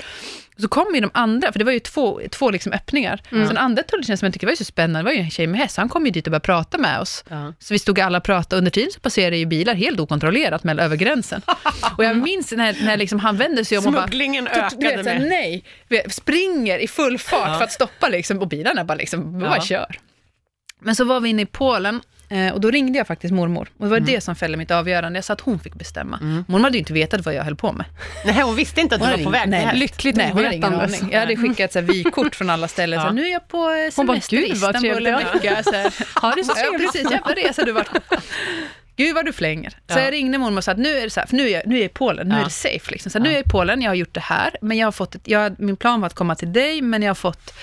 [0.55, 3.21] Och så kom ju de andra, för det var ju två, två liksom öppningar.
[3.31, 3.43] Mm.
[3.47, 5.47] Så den andra tulltjänstemannen tyckte det var ju så spännande, det var ju en tjej
[5.47, 7.23] med häst, han kom ju dit och började prata med oss.
[7.29, 7.53] Ja.
[7.59, 10.79] Så vi stod alla och pratade, under tiden så passerade ju bilar helt okontrollerat med,
[10.79, 11.41] över gränsen.
[11.97, 14.73] Och jag minns när, när liksom han vände sig om och bara, Smugglingen du vet,
[14.73, 15.21] ökade med...
[15.21, 17.57] nej, Vi springer i full fart Ja.
[17.57, 19.61] för att stoppa liksom, och bilarna bara liksom, bara Ja.
[19.61, 19.99] kör.
[20.79, 23.69] Men så var vi inne i Polen eh, och då ringde jag faktiskt mormor.
[23.77, 25.17] Och det var det som fällde mitt avgörande.
[25.17, 26.17] Jag sa att hon fick bestämma.
[26.47, 27.85] Mormor hade ju inte vetat vad jag höll på med.
[28.25, 29.71] Nej, hon visste inte att du Hon var på väg nej.
[29.75, 31.09] Lyckligt Nej, hon hade ingen aning.
[31.11, 32.99] Jag hade skickat så här, vykort från alla ställen.
[32.99, 33.13] Så här, Ja.
[33.13, 35.63] nu är jag på Hon bara, semester i "Gud, vad Istanbul en trevligt." vecka.
[35.63, 35.93] Så här.
[36.21, 36.91] Ha det så Ja, trevligt.
[36.93, 37.11] precis.
[37.11, 37.99] Jävla resa du varit på.
[38.97, 39.69] Gud vad du flänger.
[39.69, 39.99] Så Ja.
[40.03, 41.61] jag ringde mormor och sa att nu är det så här, för nu är jag,
[41.67, 42.39] nu är jag i Polen, nu Ja.
[42.41, 42.91] är det safe.
[42.91, 43.11] Liksom.
[43.11, 44.91] Så här, nu är jag i Polen, jag har gjort det här, men jag har
[44.91, 47.53] fått ett, jag, min plan var att komma till dig, men jag har fått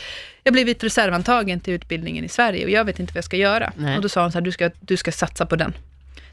[0.43, 3.37] jag har blivit reservantagen till utbildningen i Sverige och jag vet inte vad jag ska
[3.37, 3.73] göra.
[3.77, 3.97] Nej.
[3.97, 5.73] Och då sa hon så här, du ska, du ska satsa på den.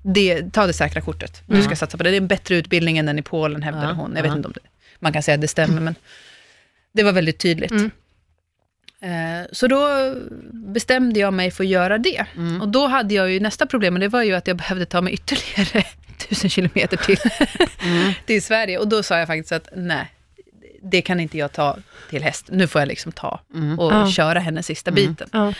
[0.01, 1.41] Det, ta det säkra kortet.
[1.45, 2.09] Du ska satsa på det.
[2.09, 4.13] Det är en bättre utbildning än den i Polen, hävdade hon.
[4.15, 4.59] Jag vet inte om det,
[4.99, 5.95] man kan säga att det stämmer, men
[6.93, 7.71] det var väldigt tydligt.
[7.71, 7.91] Mm.
[9.03, 9.87] Eh, Så då
[10.53, 12.25] bestämde jag mig för att göra det.
[12.37, 12.61] Mm.
[12.61, 15.01] Och då hade jag ju nästa problem, och det var ju att jag behövde ta
[15.01, 15.85] mig ytterligare
[16.29, 17.17] tusen kilometer till,
[17.83, 18.13] Mm.
[18.25, 18.77] till Sverige.
[18.77, 20.11] Och då sa jag faktiskt att nej,
[20.83, 21.77] det kan inte jag ta
[22.09, 22.45] till häst.
[22.51, 23.79] Nu får jag liksom ta Mm.
[23.79, 24.11] och Ja.
[24.11, 24.95] köra henne sista Mm.
[25.05, 25.29] biten.
[25.33, 25.53] Ja.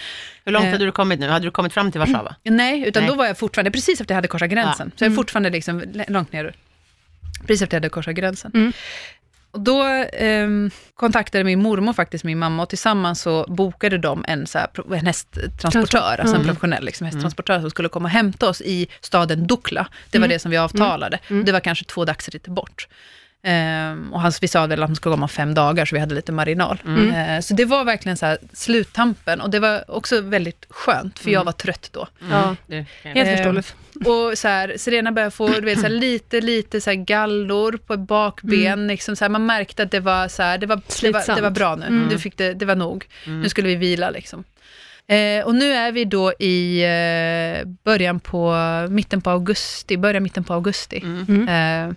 [0.46, 0.72] Hur långt Eh.
[0.72, 1.28] hade du kommit nu?
[1.28, 2.36] Hade du kommit fram till Warszawa?
[2.44, 3.10] Nej, utan Nej.
[3.10, 4.92] då var jag fortfarande, precis efter jag hade korsat gränsen.
[4.96, 5.16] Så jag är Mm.
[5.16, 6.56] fortfarande liksom långt ner.
[7.48, 8.74] Precis efter jag hade korsat gränsen.
[9.54, 9.62] Mm.
[9.62, 9.84] Och då
[10.14, 14.68] ehm, kontaktade min mormor faktiskt min mamma och tillsammans så bokade de en, så här,
[14.96, 16.48] en hästtransportör, alltså en Mm.
[16.48, 19.88] professionell liksom, hästtransportör som skulle komma och hämta oss i staden Dukla.
[20.12, 20.36] Det var Mm.
[20.36, 21.20] det som vi avtalade.
[21.30, 21.46] Mm.
[21.46, 22.88] Det var kanske två dagsritter bort.
[23.44, 26.00] Ehm, och han, vi sa väl att han skulle komma om fem dagar, så vi
[26.00, 26.82] hade lite marginal.
[26.86, 27.12] Mm.
[27.12, 31.30] Ehm, så det var verkligen så här, sluttampen, och det var också väldigt skönt, för
[31.30, 31.46] jag Mm.
[31.46, 32.08] var trött då.
[32.32, 32.56] Ja.
[32.68, 33.76] Det, Helt Eh, förståeligt.
[34.06, 37.80] Och så här, Serena började få du vet, så här, lite, lite så här gallor
[37.88, 38.88] på bakben.
[38.88, 41.42] Liksom, så här, man märkte att det var, så här, det var, det var, det
[41.42, 41.86] var bra nu.
[41.86, 42.10] Mm.
[42.10, 43.06] Du fick det, det var nog.
[43.26, 43.42] Mm.
[43.42, 44.10] Nu skulle vi vila.
[44.10, 44.44] Liksom.
[45.08, 48.56] Eh, och nu är vi då i eh, början på,
[48.90, 51.02] mitten på augusti, början mitten på augusti.
[51.04, 51.26] Mm.
[51.48, 51.90] Mm.
[51.90, 51.96] Eh,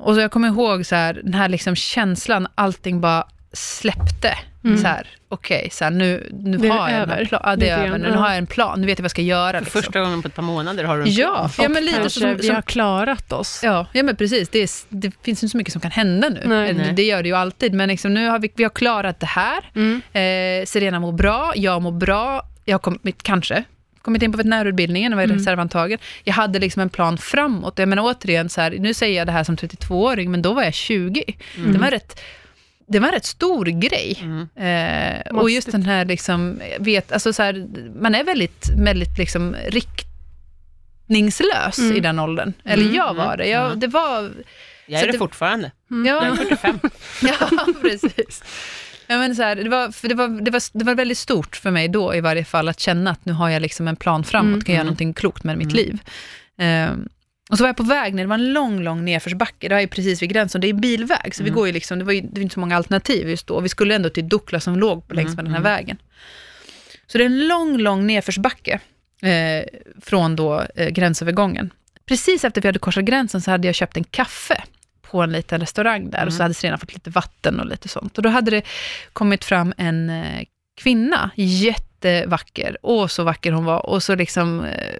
[0.00, 4.38] och så jag kommer ihåg så här, den här liksom känslan, allting bara släppte.
[4.64, 4.78] Mm.
[4.78, 7.24] Så här, okej, så här, nu, nu Det har jag en över.
[7.24, 7.40] plan.
[7.44, 7.98] Ja, det är över.
[7.98, 8.16] Nu ja.
[8.16, 8.80] har jag en plan.
[8.80, 9.52] Nu vet jag vad jag ska göra.
[9.52, 9.82] För Liksom.
[9.82, 12.36] första gången på ett par månader har du en Ja, ja men lite kanske som,
[12.36, 13.60] vi som har klarat oss.
[13.64, 14.48] Ja, ja men precis.
[14.48, 16.42] Det, är, det finns inte så mycket som kan hända nu.
[16.44, 16.70] Nej.
[16.70, 16.92] Eller, Nej.
[16.92, 19.70] Det gör det ju alltid, men liksom, nu har vi, vi har klarat det här.
[19.74, 20.00] Mm.
[20.12, 22.42] Eh, Serena mår bra, jag mår bra.
[22.64, 23.64] Jag kommit, kanske
[24.08, 25.36] kommit in på veterinärutbildningen och var Mm.
[25.38, 25.98] reservantagen.
[26.24, 27.78] Jag hade liksom en plan framåt.
[27.78, 30.62] Jag menar återigen, så här, nu säger jag det här som 32-åring, men då var
[30.62, 31.24] jag 20.
[31.56, 31.72] Mm.
[31.72, 32.20] Det, var rätt,
[32.88, 34.18] det var en rätt stor grej.
[34.22, 34.48] Mm.
[34.56, 37.66] Eh, och just den här, liksom, vet, alltså så här,
[38.00, 39.56] man är väldigt, väldigt liksom
[41.06, 41.96] riktningslös Mm.
[41.96, 42.52] i den åldern.
[42.64, 43.46] Eller Mm, jag var det.
[43.48, 43.80] Jag, mm.
[43.80, 44.30] det var
[44.86, 45.70] Jag är det det- fortfarande.
[45.90, 46.06] Mm.
[46.06, 46.78] Ja, Jag är 45.
[47.22, 48.42] ja precis.
[49.10, 51.56] Ja, men så här, det, var, för det, var, det, var, det var väldigt stort
[51.56, 54.24] för mig då i varje fall att känna att nu har jag liksom en plan
[54.24, 54.60] framåt, Mm.
[54.64, 54.86] kan göra Mm.
[54.86, 55.76] någonting klokt med mitt Mm.
[55.76, 55.98] liv.
[56.58, 57.08] Ehm,
[57.50, 59.80] och så var jag på väg ner, det var en lång, lång nedförsbacke, det var
[59.80, 61.56] ju precis vid gränsen, det är bilväg, så vi Mm.
[61.58, 63.68] går ju liksom, det var ju det var inte så många alternativ just då, vi
[63.68, 65.72] skulle ändå till Dukla som låg längs med Mm, den här mm.
[65.72, 65.96] vägen.
[67.06, 68.80] Så det är en lång, lång nedförsbacke
[69.22, 69.64] eh,
[70.00, 71.70] från då eh, gränsövergången.
[72.06, 74.62] Precis efter vi hade korsat gränsen så hade jag köpt en kaffe
[75.10, 76.44] på en liten restaurang där och så Mm.
[76.44, 78.16] hade Serena fått lite vatten och lite sånt.
[78.16, 78.62] Och då hade det
[79.12, 80.44] kommit fram en eh,
[80.80, 82.76] kvinna, jättevacker.
[82.82, 83.86] Åh, så vacker hon var.
[83.86, 84.94] Och så liksom eh,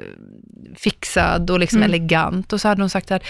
[0.77, 1.91] fixad och liksom Mm.
[1.91, 2.53] elegant.
[2.53, 3.23] Och så hade hon sagt att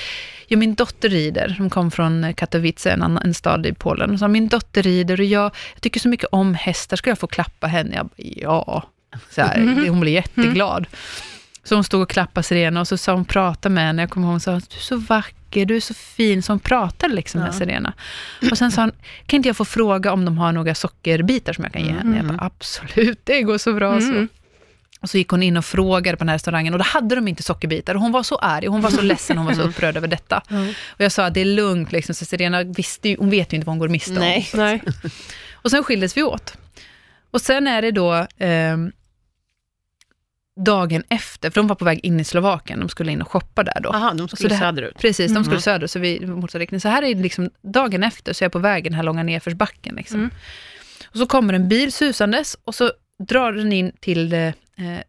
[0.47, 1.55] ja, min dotter rider.
[1.59, 4.11] Hon kom från Katowice, en, annan, en stad i Polen.
[4.11, 6.97] Och sa, min dotter rider och jag, jag tycker så mycket om hästar.
[6.97, 7.97] Ska jag få klappa henne?
[7.97, 8.83] Jag bara, ja.
[9.31, 10.87] Så här, Hon blev jätteglad.
[11.64, 14.03] Så hon stod och klappade Serena och så sa hon, prata med henne.
[14.03, 16.43] Jag kommer ihåg hon sa, du är så vacker, du är så fin.
[16.43, 17.53] Så hon pratade liksom med Ja.
[17.53, 17.93] Serena.
[18.51, 18.93] Och sen sa hon,
[19.27, 22.17] kan inte jag få fråga om de har några sockerbitar som jag kan ge henne?
[22.17, 24.07] Jag bara, absolut, det går så bra så.
[24.07, 24.29] Mm.
[25.01, 27.29] Och så gick hon in och frågade på den här restaurangen och då hade de
[27.29, 27.95] inte sockerbitar.
[27.95, 30.43] Och hon var så arg, hon var så ledsen, hon var så upprörd över detta.
[30.87, 33.57] Och jag sa att det är lugnt, liksom, så Serena visste ju, hon vet ju
[33.57, 34.17] inte vad hon går miste om.
[34.19, 34.49] Nej.
[34.55, 34.83] Nej.
[35.53, 36.57] Och sen skildes vi åt.
[37.31, 38.93] Och sen är det då ehm,
[40.65, 43.63] dagen efter, för de var på väg in i Slovakien, de skulle in och shoppa
[43.65, 43.91] där då.
[43.93, 44.99] Jaha, de skulle här- söderut.
[44.99, 45.61] Precis, de skulle Mm.
[45.61, 46.81] söderut, så vi motsatt riktning.
[46.81, 49.95] Så här är liksom dagen efter, så är jag på väg den här långa nedförsbacken.
[49.95, 50.19] Liksom.
[50.21, 50.31] Mm.
[51.11, 52.93] Och så kommer en bil susandes och så
[53.29, 54.53] drar den in till, eh,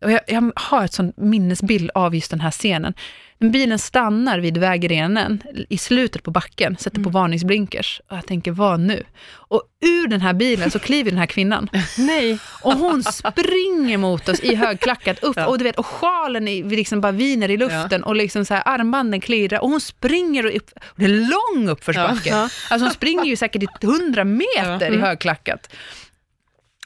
[0.01, 2.93] och jag, jag har ett sånt minnesbild av just den här scenen.
[3.39, 7.03] Bilen stannar vid vägrenen i slutet på backen, sätter Mm.
[7.03, 8.01] på varningsblinkers.
[8.09, 9.03] Och jag tänker, vad nu?
[9.31, 11.69] Och ur den här bilen så kliver den här kvinnan.
[11.97, 12.39] Nej.
[12.61, 15.45] Och hon springer mot oss i högklackat upp Ja.
[15.47, 18.63] och du vet, och sjalen i, liksom bara viner i luften och liksom så här,
[18.65, 21.09] armbanden klirrar och hon springer och upp, och det är
[21.55, 22.29] lång uppförsbacke.
[22.29, 22.35] Ja.
[22.35, 22.49] Ja.
[22.69, 25.01] Alltså hon springer ju säkert i 100 meter i Mm.
[25.01, 25.69] högklackat.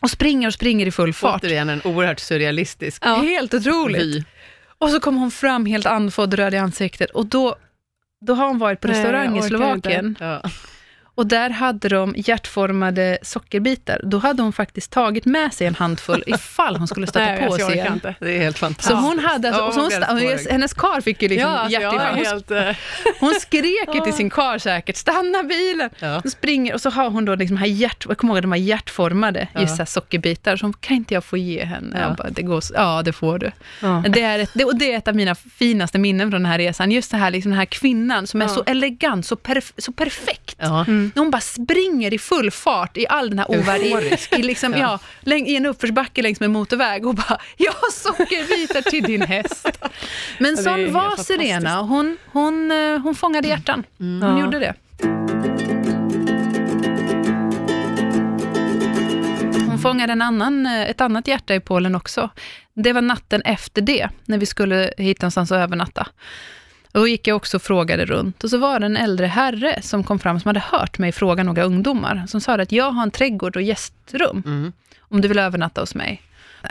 [0.04, 1.44] Och springer och springer i full fart.
[1.44, 3.16] Återigen en oerhört surrealistisk Ja.
[3.16, 4.02] Helt otroligt.
[4.02, 4.24] vy.
[4.78, 7.56] Och så kom hon fram helt andfådd och röd i ansiktet och då,
[8.26, 10.42] då har hon varit på Nej, restaurang jag i Slovakien Ja.
[11.16, 14.02] Och där hade de hjärtformade sockerbitar.
[14.04, 17.46] Då hade hon faktiskt tagit med sig en handfull ifall hon skulle stöta Nej, på
[17.46, 17.94] alltså, jag sig igen.
[17.94, 18.16] inte.
[18.20, 18.90] Det är helt fantastiskt.
[18.90, 20.40] Så hon hade, alltså, och så hon, fårig.
[20.52, 22.52] hennes kar fick ju liksom Ja, hjärt i jag är hon, helt...
[22.52, 22.76] eh,
[23.20, 25.90] hon skrek ju till sin kar säkert, stanna bilen!
[26.00, 26.20] Ja.
[26.24, 28.58] Hon springer och så har hon då liksom här hjärt, jag kommer ihåg de var
[28.58, 29.62] hjärtformade, Ja.
[29.62, 32.00] just här sockerbitar, så hon, kan inte jag få ge henne?
[32.02, 32.16] Ja.
[32.18, 33.52] Bara, det går, så- ja det får du.
[33.82, 34.04] Ja.
[34.10, 36.58] Det är, ett, det, och det är ett av mina finaste minnen från den här
[36.58, 38.50] resan, just det här, liksom, den här kvinnan som är Ja.
[38.50, 40.56] så elegant, så, perf, så perfekt.
[40.60, 40.86] Ja.
[41.04, 41.12] Mm.
[41.16, 43.82] När hon bara springer i full fart i all den här ovärld,
[44.40, 45.00] i, liksom, ja.
[45.26, 45.36] Ja.
[45.36, 49.68] i en uppförsbacke längs med motorväg och bara, jag har sockerbitar till din häst.
[50.40, 51.18] Men sån var.
[51.24, 53.84] Serena, hon, hon, eh, hon fångade hjärtan.
[53.98, 54.40] Hon Ja.
[54.42, 54.74] gjorde det.
[59.68, 62.30] Hon fångade en annan, eh, ett annat hjärta i Polen också.
[62.74, 66.08] Det var natten efter det, när vi skulle hit någonstans och övernatta.
[66.94, 69.82] Och Då gick jag också och frågade runt och så var det en äldre herre
[69.82, 73.04] som kom fram som hade hört mig fråga några ungdomar, som sa att jag har
[73.04, 74.72] en trädgård och gästrum Mm.
[75.00, 76.22] om du vill övernatta hos mig.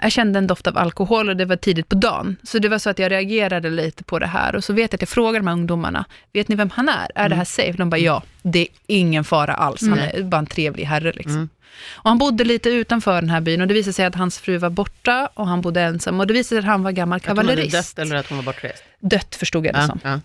[0.02, 2.36] Jag kände en doft av alkohol och det var tidigt på dagen.
[2.42, 4.54] Så det var så att jag reagerade lite på det här.
[4.56, 7.10] Och så vet jag att jag frågade de här ungdomarna, vet ni vem han är?
[7.14, 7.72] Är det här safe?
[7.72, 9.80] De bara, ja, det är ingen fara alls.
[9.88, 11.12] Han är bara en trevlig herre.
[11.12, 11.32] Liksom.
[11.34, 11.48] Mm.
[11.94, 14.58] Och han bodde lite utanför den här byn och det visade sig att hans fru
[14.58, 16.20] var borta och han bodde ensam.
[16.20, 17.96] Och det visade sig att han var gammal Att hon hade kavallerist.
[17.96, 18.82] dött eller att hon var bortrest.
[19.00, 20.00] Dött förstod jag det Ja, som.
[20.04, 20.20] ja.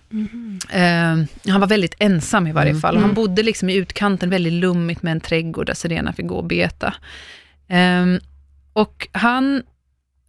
[0.78, 2.82] Eh, han var väldigt ensam i varje Mm.
[2.82, 2.96] fall.
[2.96, 6.36] Och Han bodde liksom i utkanten, väldigt lummigt med en trädgård där Serena fick gå
[6.36, 6.94] och beta.
[7.68, 8.06] Eh,
[8.74, 9.64] och han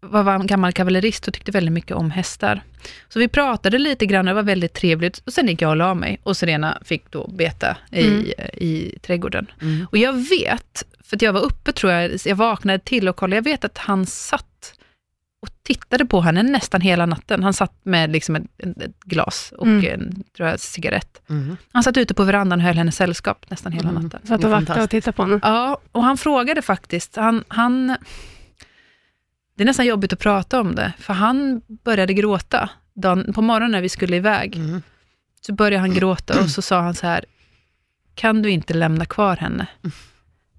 [0.00, 2.62] var gammal kavallerist och tyckte väldigt mycket om hästar.
[3.08, 5.22] Så vi pratade lite grann, det var väldigt trevligt.
[5.26, 8.24] Och sen gick jag och la mig och Serena fick då beta i, Mm.
[8.54, 9.46] i trädgården.
[9.62, 9.86] Mm.
[9.90, 13.36] Och jag vet, för att jag var uppe tror jag, jag vaknade till och kollade,
[13.36, 14.44] jag vet att han satt
[15.42, 17.42] och tittade på henne nästan hela natten.
[17.42, 19.84] Han satt med liksom ett, ett glas och Mm.
[20.00, 21.22] en tror jag, cigarett.
[21.30, 21.56] Mm.
[21.72, 24.02] Han satt ute på verandan och höll henne sällskap nästan hela Mm.
[24.02, 24.20] natten.
[24.26, 25.40] Satt och vaktade och tittade på honom.
[25.42, 27.96] Ja, och han frågade faktiskt, han, han,
[29.56, 32.70] det är nästan jobbigt att prata om det, för han började gråta.
[32.94, 34.82] Dagen, på morgonen när vi skulle iväg, Mm.
[35.40, 37.24] så började han gråta och så sa han så här,
[38.14, 39.66] kan du inte lämna kvar henne?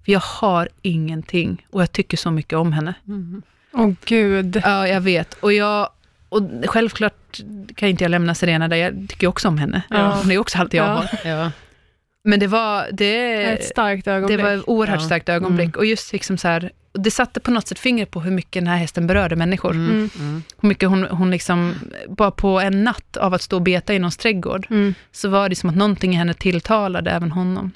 [0.10, 2.94] För jag har ingenting och jag tycker så mycket om henne.
[3.08, 3.42] Mm.
[3.74, 4.62] Åh gud.
[4.66, 5.34] Ja, jag vet.
[5.34, 5.90] Och, jag,
[6.30, 7.40] och självklart
[7.76, 9.82] kan inte jag lämna Serena där, jag tycker också om henne.
[9.90, 10.16] Ja.
[10.22, 10.94] Hon är också allt jag Ja.
[11.24, 11.30] har.
[11.30, 11.52] Ja.
[12.24, 14.42] Men det var, det, Ett starkt det ögonblick.
[14.42, 15.06] var ett oerhört Ja.
[15.06, 15.78] starkt ögonblick.
[15.78, 18.68] Och just liksom så här, det satte på något sätt fingret på hur mycket den
[18.68, 19.72] här hästen berörde människor.
[19.72, 19.90] Mm.
[19.92, 20.10] Mm.
[20.20, 20.44] Mm.
[20.62, 21.76] Hur mycket hon, hon liksom,
[22.10, 24.94] bara på en natt av att stå och beta i någons trädgård, Mm.
[25.12, 27.72] så var det som att någonting i henne tilltalade även honom.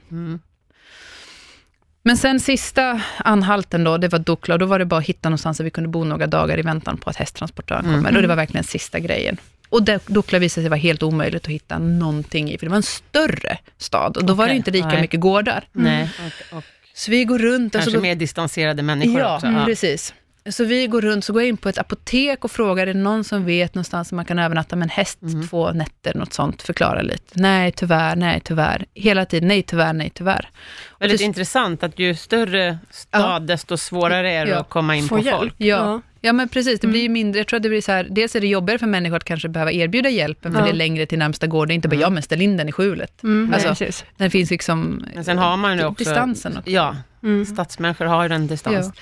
[2.06, 2.12] Mm.
[2.12, 5.30] Men sen sista anhalten då, det var Dukla, och då var det bara att hitta
[5.30, 7.97] någonstans där vi kunde bo några dagar i väntan på att hästtransportören kommer.
[7.99, 8.16] Mm.
[8.16, 9.38] Och det var verkligen sista grejen.
[9.70, 12.84] Och Dukla visade sig vara helt omöjligt att hitta någonting i, för det var en
[12.84, 14.18] större stad.
[14.18, 15.01] Och då var det inte lika nej.
[15.01, 15.64] mycket gårdar.
[15.72, 16.10] Nej,
[16.51, 17.76] och, och Så vi går runt.
[17.76, 19.47] och så kanske då- mer distanserade människor ja, också.
[19.47, 20.14] mm, precis.
[20.50, 23.00] Så vi går runt, så går jag in på ett apotek och frågar, är det
[23.00, 25.48] någon som vet någonstans man kan övernatta med en häst Mm.
[25.48, 27.34] två nätter, något sånt, förklara lite.
[27.34, 28.86] Nej, tyvärr, nej, tyvärr.
[28.94, 30.50] Hela tiden, nej, tyvärr, nej, tyvärr.
[30.89, 33.39] Och Väldigt till- intressant att ju större stad, Ja.
[33.39, 34.60] desto svårare är det Ja.
[34.60, 35.38] att komma in Få på hjälp.
[35.38, 35.54] folk.
[35.58, 36.02] Ja.
[36.22, 36.80] ja, men precis.
[36.80, 36.91] Det Mm.
[36.91, 38.88] blir ju mindre, jag tror att det blir så här, dels är det jobbigare för
[38.88, 40.66] människor att kanske behöva erbjuda hjälpen, för Ja.
[40.66, 41.68] det är längre till närmsta gård.
[41.68, 42.02] Det är inte bara, Mm.
[42.02, 43.24] ja men ställ in den i skjulet.
[43.24, 44.06] Mm, Alltså, precis.
[44.18, 45.06] Den finns liksom...
[45.16, 46.04] Men sen har man ju också...
[46.04, 46.70] Distansen också.
[46.70, 47.46] Ja, Mm.
[47.46, 48.88] stadsmänniskor har ju den distans.
[48.88, 48.94] Eh,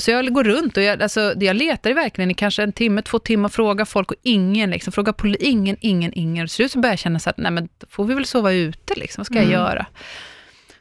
[0.00, 3.18] Så jag går runt och jag, alltså, jag letar verkligen i kanske en timme, två
[3.18, 6.46] timmar, frågar folk och ingen, liksom, frågar poli- ingen, ingen, ingen.
[6.46, 8.52] Till slut så börjar jag känna så att, nej men då får vi väl sova
[8.52, 9.20] ute, liksom.
[9.20, 9.54] vad ska jag Mm.
[9.54, 9.86] göra?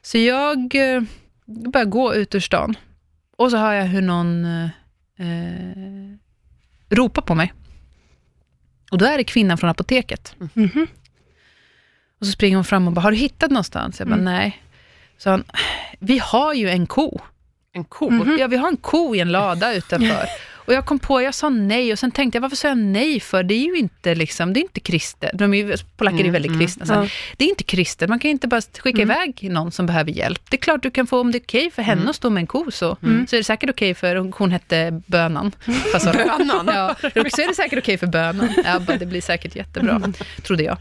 [0.01, 1.01] Så jag eh,
[1.45, 2.75] börjar gå ut ur stan
[3.37, 4.65] och så hör jag hur någon eh,
[5.19, 6.15] eh,
[6.89, 7.53] ropar på mig.
[8.91, 10.35] Och då är det kvinnan från apoteket.
[10.53, 10.87] Mhm.
[12.19, 13.99] Och så springer hon fram och bara, har du hittat någonstans?
[13.99, 14.25] Jag bara, Mm.
[14.25, 14.61] nej.
[15.17, 15.43] Så han,
[15.99, 17.21] vi har ju en ko.
[17.75, 18.09] En ko.
[18.09, 18.37] Mhm.
[18.39, 20.25] Ja, vi har en ko i en lada utanför.
[20.53, 23.19] Och jag kom på, jag sa nej och sen tänkte jag, varför sa jag nej
[23.19, 23.43] för?
[23.43, 25.31] Det är ju inte liksom, det är inte kristet.
[25.33, 26.61] De är, ju- polacker är Mm, väldigt mm.
[26.61, 26.85] kristna.
[27.03, 27.09] Ja.
[27.37, 29.11] Det är inte kristet, man kan inte bara skicka Mm.
[29.11, 30.41] iväg någon som behöver hjälp.
[30.49, 32.09] Det är klart du kan få, om det är okej för henne Mm.
[32.09, 33.27] att stå med en ko så, Mm.
[33.27, 35.51] så är det säkert okej för, hon hette Bönan.
[35.91, 36.67] Fast så- Bönan?
[36.73, 37.07] Ja, så
[37.41, 38.49] är det säkert okej för Bönan.
[38.65, 40.13] Jag bara, det blir säkert jättebra, Mm.
[40.43, 40.77] trodde jag.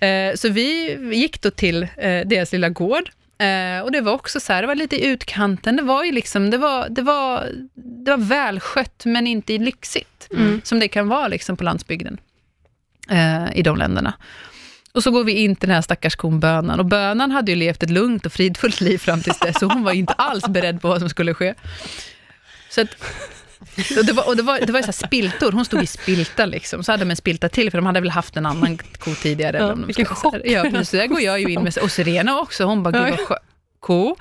[0.00, 1.88] Eh, så vi gick då till eh,
[2.26, 3.10] deras lilla gård.
[3.38, 6.12] Eh, och det var också så här, det var lite i utkanten, det var ju
[6.12, 10.60] liksom, det var, det var, det var välskött men inte lyxigt, Mm.
[10.64, 12.18] som det kan vara liksom på landsbygden
[13.10, 14.12] eh, i de länderna.
[14.92, 16.78] Och så går vi in till den här stackars kon Bönan.
[16.80, 19.82] Och Bönan hade ju levt ett lugnt och fridfullt liv fram tills dess, så hon
[19.84, 21.54] var inte alls beredd på vad som skulle ske.
[22.70, 22.88] Så att,
[24.04, 26.84] det var, och det var, det var ju så spiltor, hon stod i spilta liksom.
[26.84, 29.58] Så hade de en spilta till, för de hade väl haft en annan ko tidigare.
[29.58, 30.34] Ja, vilken chock.
[30.44, 30.90] Ja, precis.
[30.90, 33.38] Så där går jag ju in med, och Serena också, hon bara, gud vad
[33.86, 34.16] ko.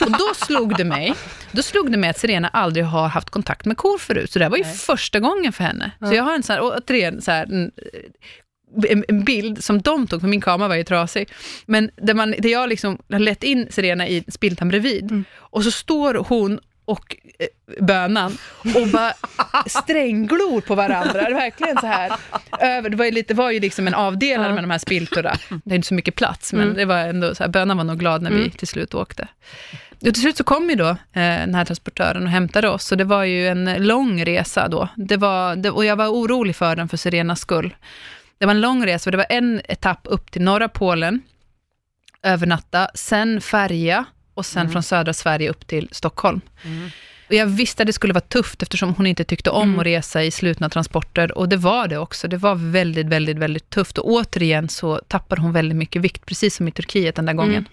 [0.00, 1.14] Och då slog det mig,
[1.52, 4.44] då slog det mig att Serena aldrig har haft kontakt med kor förut, så det
[4.44, 4.74] här var ju Nej.
[4.74, 5.90] första gången för henne.
[5.98, 6.06] Ja.
[6.06, 7.70] Så jag har en sån här, återigen, så här,
[8.88, 11.28] en, en, bild som de tog, för min kamera var ju trasig,
[11.66, 15.24] men där, man, där jag liksom har lett in Serena i spiltan bredvid, Mm.
[15.36, 17.16] och så står hon och
[17.80, 18.38] bönan
[18.74, 19.12] och bara
[19.66, 21.12] strängglor på varandra.
[21.12, 22.12] Det är verkligen så här.
[22.60, 24.54] Över, det, var ju lite, var ju liksom en avdelare Ja.
[24.54, 25.34] med de här spiltorna.
[25.64, 26.74] Det är inte så mycket plats, men Mm.
[26.76, 28.50] det var ändå så här, bönan var nog glad när vi Mm.
[28.50, 29.28] till slut åkte.
[29.94, 32.94] Och till slut så kom ju då eh, den här transportören och hämtade oss, så
[32.94, 34.88] det var ju en lång resa då.
[34.96, 37.74] Det var, det, och jag var orolig för den för Serenas skull.
[38.38, 41.20] Det var en lång resa, för det var en etapp upp till norra Polen,
[42.22, 44.72] övernatta, sen färja och sen Mm.
[44.72, 46.40] från södra Sverige upp till Stockholm.
[46.64, 46.90] Mm.
[47.28, 49.80] Och jag visste att det skulle vara tufft eftersom hon inte tyckte om Mm.
[49.80, 52.28] att resa i slutna transporter och det var det också.
[52.28, 56.56] Det var väldigt, väldigt, väldigt tufft och återigen så tappade hon väldigt mycket vikt, precis
[56.56, 57.68] som i Turkiet den där gången.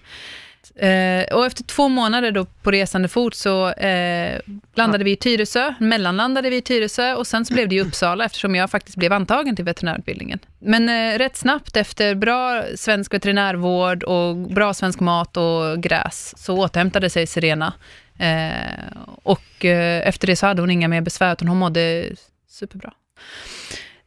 [0.76, 4.40] Eh, och efter två månader då på resande fot så eh,
[4.74, 8.24] landade vi i Tyresö, mellanlandade vi i Tyresö och sen så blev det i Uppsala
[8.24, 10.38] eftersom jag faktiskt blev antagen till veterinärutbildningen.
[10.58, 16.56] Men eh, rätt snabbt efter bra svensk veterinärvård och bra svensk mat och gräs så
[16.56, 17.72] återhämtade sig Serena.
[18.18, 22.10] Eh, och eh, efter det så hade hon inga mer besvär utan hon mådde
[22.48, 22.92] superbra.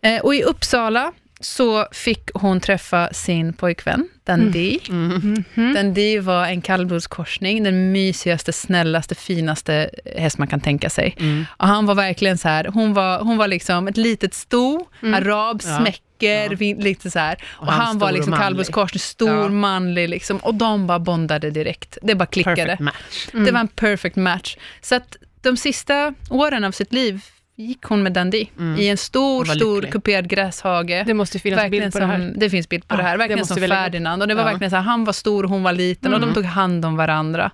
[0.02, 4.80] Eh, och i Uppsala så fick hon träffa sin pojkvän, Dundee.
[4.90, 5.44] Mm.
[5.54, 5.74] Mhm.
[5.74, 11.16] Dundee var en kallblodskorsning, den mysigaste, snällaste, finaste häst man kan tänka sig.
[11.20, 11.46] Mm.
[11.58, 15.14] Och han var verkligen så här, hon var, hon var liksom ett litet sto, Mm.
[15.14, 15.80] arab, Ja.
[16.20, 16.84] Smäcker, Ja.
[16.84, 17.44] lite så här.
[17.46, 18.44] Och, han han, var och liksom manlig.
[18.46, 19.50] kallblodskorsning, stor, Ja.
[19.50, 20.38] manlig liksom.
[20.38, 21.98] Och de bara bondade direkt.
[22.02, 22.56] Det bara klickade.
[22.56, 23.28] Perfect match.
[23.34, 23.46] Mm.
[23.46, 24.58] Det var en perfect match.
[24.82, 27.22] Så att de sista åren av sitt liv
[27.56, 28.80] gick hon med Dundee Mm.
[28.80, 31.04] i en stor, stor kuperad gräshage.
[31.06, 32.18] Det måste finnas Verkligen bild på det här.
[32.32, 33.12] som, det finns bild på Ja, det här.
[33.12, 33.64] det Verkligen måste som.
[33.68, 34.22] Ferdinand.
[34.22, 34.48] Och det var Ja.
[34.50, 36.30] verkligen så här, han var stor och hon var liten och Mm.
[36.30, 37.52] de tog hand om varandra.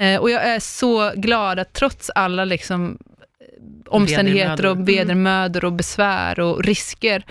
[0.00, 2.98] Eh, och jag är så glad att trots alla liksom,
[3.40, 4.84] eh, omständigheter och Vedermödor.
[5.04, 7.22] vedermödor och besvär och risker,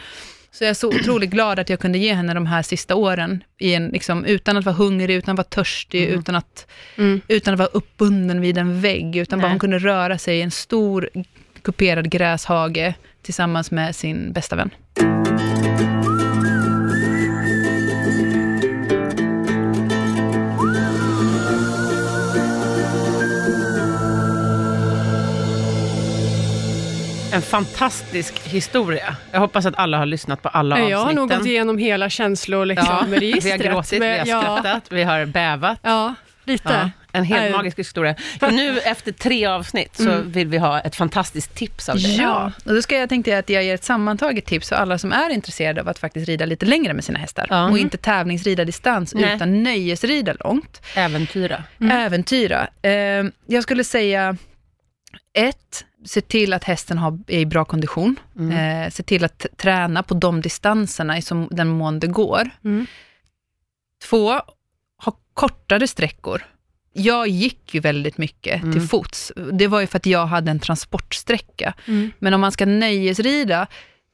[0.54, 3.43] så jag är så otroligt glad att jag kunde ge henne de här sista åren,
[3.60, 6.20] i en, liksom, utan att vara hungrig, utan att vara törstig, Mm.
[6.20, 7.22] utan, att, Mm.
[7.28, 9.52] utan att vara uppbunden vid en vägg, utan bara Nej.
[9.52, 11.10] hon kunde röra sig i en stor
[11.62, 14.70] kuperad gräshage tillsammans med sin bästa vän.
[27.41, 29.15] En fantastisk historia.
[29.31, 31.17] Jag hoppas att alla har lyssnat på alla Jag avsnitten.
[31.17, 33.45] har nog gått igenom hela ja, känsloregistret.
[33.45, 35.79] Vi har gråtit, vi har ja, skrattat, vi har bävat.
[35.81, 36.13] ja,
[36.45, 36.69] lite.
[36.73, 37.51] Ja, en helt Nej.
[37.51, 38.15] magisk historia.
[38.51, 40.31] Nu efter tre avsnitt så Mm.
[40.31, 42.17] vill vi ha ett fantastiskt tips av dig.
[42.17, 44.97] Ja, och då ska jag tänkte jag att jag ger ett sammantaget tips för alla
[44.97, 47.47] som är intresserade av att faktiskt rida lite längre med sina hästar.
[47.49, 47.69] Ja.
[47.69, 49.35] Och inte tävlingsrida distans, Nej.
[49.35, 50.81] utan nöjesrida långt.
[50.95, 51.63] Äventyra.
[51.81, 51.97] Mm.
[51.97, 52.67] Äventyra.
[52.81, 52.91] Eh,
[53.47, 54.37] jag skulle säga,
[55.34, 58.15] ett, se till att hästen har, är i bra kondition.
[58.39, 58.84] Mm.
[58.86, 62.49] Eh, se till att träna på de distanserna i som, den mån det går.
[62.63, 62.86] Mm.
[64.09, 64.32] Två,
[65.03, 66.41] ha kortare sträckor.
[66.93, 68.73] Jag gick ju väldigt mycket Mm.
[68.73, 69.32] till fots.
[69.53, 71.73] Det var ju för att jag hade en transportsträcka.
[71.88, 72.11] Mm.
[72.19, 73.67] Men om man ska nöjesrida,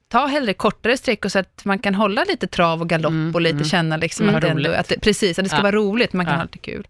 [0.09, 3.41] ta hellre kortare sträckor så att man kan hålla lite trav och galopp Mm, och
[3.41, 3.65] lite mm.
[3.68, 5.63] känna liksom att, det ändå, att det, precis, att det ska Ja.
[5.63, 6.38] vara roligt, man kan Ja.
[6.39, 6.88] ha lite kul.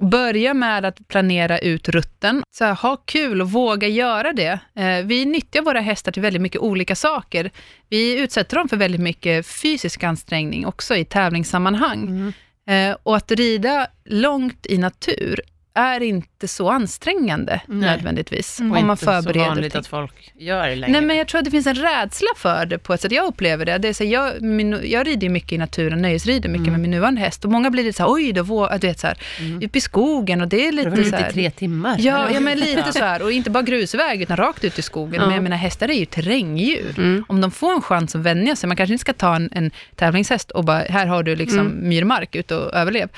[0.00, 2.42] Börja med att planera ut rutten.
[2.50, 4.58] Så här, ha kul och våga göra det.
[4.76, 7.50] Eh, vi nyttjar våra hästar till väldigt mycket olika saker.
[7.88, 12.02] Vi utsätter dem för väldigt mycket fysisk ansträngning också i tävlingssammanhang.
[12.02, 12.32] Mm.
[12.68, 15.40] Eh, och att rida långt i natur
[15.76, 17.90] är inte så ansträngande Nej.
[17.90, 18.60] nödvändigtvis.
[18.60, 18.72] Mm.
[18.76, 20.92] Om man inte så förbereder vanligt att folk gör det längre.
[20.92, 23.12] Nej, men jag tror att det finns en rädsla för det på ett sätt.
[23.12, 23.78] Jag upplever det.
[23.78, 26.72] det är så, jag, min, jag rider mycket i naturen, nöjesrider mycket Mm.
[26.72, 27.44] med min nuvarande häst.
[27.44, 29.62] Och många blir lite så här, oj, då, vå- du vet så här, Mm.
[29.62, 31.30] uppe i skogen och det är Det lite så lite här.
[31.32, 31.96] tre timmar.
[31.98, 33.22] Ja, ja, men lite så här.
[33.22, 35.20] Och inte bara grusväg, utan rakt ut i skogen.
[35.20, 35.26] Ja.
[35.26, 36.94] Men jag menar, hästar är ju terrängdjur.
[36.98, 37.24] Mm.
[37.28, 39.70] Om de får en chans att vänja sig, man kanske inte ska ta en, en
[39.96, 41.88] tävlingshäst och bara, här har du liksom Mm.
[41.88, 43.08] myrmark, ut och överlev.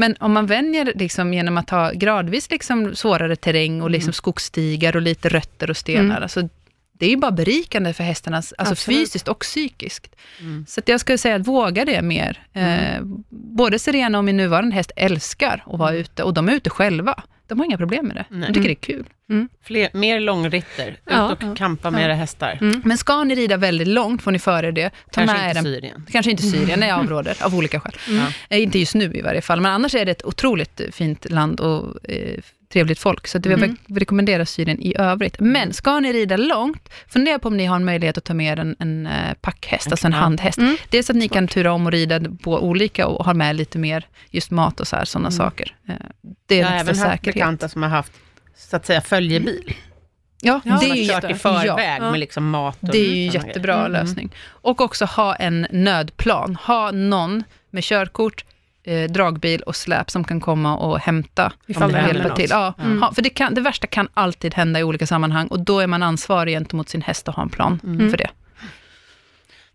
[0.00, 4.12] Men om man vänjer liksom genom att ha gradvis liksom svårare terräng och liksom Mm.
[4.12, 6.22] skogsstigar och lite rötter och stenar, Mm.
[6.22, 6.48] alltså,
[6.92, 8.98] det är ju bara berikande för hästarna, alltså Absolut.
[9.00, 10.16] fysiskt och psykiskt.
[10.40, 10.64] Mm.
[10.68, 12.38] Så jag skulle säga att våga det mer.
[12.52, 16.70] Eh, både Serena och min nuvarande häst älskar att vara ute, och de är ute
[16.70, 17.22] själva.
[17.50, 18.24] De har inga problem med det.
[18.30, 18.40] Nej.
[18.48, 19.04] De tycker det är kul.
[19.62, 21.54] Fler, mer långritter, ut Ja, och ja.
[21.54, 22.58] kampa med era hästar.
[22.60, 22.82] Mm.
[22.84, 24.90] Men ska ni rida väldigt långt får ni före det.
[24.90, 26.06] Ta Kanske med inte en Syrien.
[26.12, 27.92] Kanske inte Syrien, nej, avråder av olika skäl.
[28.08, 28.26] Ja.
[28.56, 31.60] Eh, inte just nu i varje fall, men annars är det ett otroligt fint land
[31.60, 32.38] och eh,
[32.72, 33.26] trevligt folk.
[33.26, 33.76] Så jag Mm.
[33.86, 35.36] vill rekommendera Syrien i övrigt.
[35.40, 38.58] Men ska ni rida långt, fundera på om ni har en möjlighet att ta med
[38.58, 40.58] en, en eh, packhäst, alltså en handhäst.
[40.58, 40.76] Mm.
[40.90, 44.06] Dels att ni kan tura om och rida på olika och ha med lite mer
[44.30, 45.36] just mat och så här, sådana Mm.
[45.38, 45.76] saker.
[45.88, 45.94] Eh,
[46.48, 47.34] Det är Jag har en även extra haft säkerhet.
[47.34, 48.12] bekanta som har haft,
[48.56, 49.74] så att säga, följebil.
[50.42, 52.10] Ja, Ja, det är ju i förväg Ja.
[52.10, 53.88] med liksom mat och Det är ju såna jättebra grejer.
[53.88, 54.02] Mm.
[54.06, 54.30] lösning.
[54.46, 56.56] Och också ha en nödplan.
[56.56, 58.44] Ha någon med körkort,
[58.84, 62.36] eh, dragbil och släp som kan komma och hämta Ifall det och hjälpa något.
[62.36, 62.50] till.
[62.50, 63.02] Ja, Mm.
[63.02, 65.86] ha, för det, kan, det värsta kan alltid hända i olika sammanhang och då är
[65.86, 68.10] man ansvarig gentemot sin häst och ha en plan Mm.
[68.10, 68.30] för det.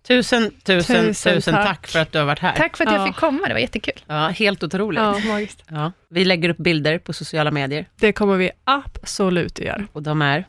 [0.07, 1.65] Tusen, tusen, Tusen tusen, tack.
[1.67, 1.87] tack.
[1.87, 2.55] för att du har varit här.
[2.55, 3.05] Tack för att jag Ja.
[3.07, 3.93] fick komma, det var jättekul.
[4.07, 5.01] Ja, helt otroligt.
[5.01, 5.31] Ja, Ja.
[5.31, 5.63] magiskt.
[6.09, 9.87] Vi lägger upp bilder på sociala medier Det kommer vi absolut att göra.
[9.93, 10.45] och de är,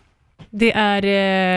[0.50, 1.04] Det är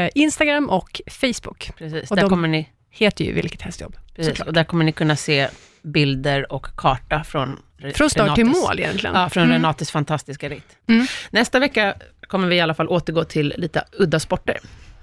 [0.06, 1.72] eh, Instagram och Facebook.
[1.78, 3.96] precis, Och där de- kommer ni, Heter ju Vilket hästjobb.
[4.16, 4.48] precis, såklart.
[4.48, 5.48] och där kommer ni kunna se
[5.82, 7.60] bilder och karta från
[7.96, 9.16] Från start till mål egentligen.
[9.16, 9.54] Ja, från Mm.
[9.54, 10.78] Renates fantastiska ritt.
[10.88, 11.06] Mm.
[11.32, 11.94] Nästa vecka
[12.28, 14.58] kommer vi i alla fall återgå till lite udda sporter.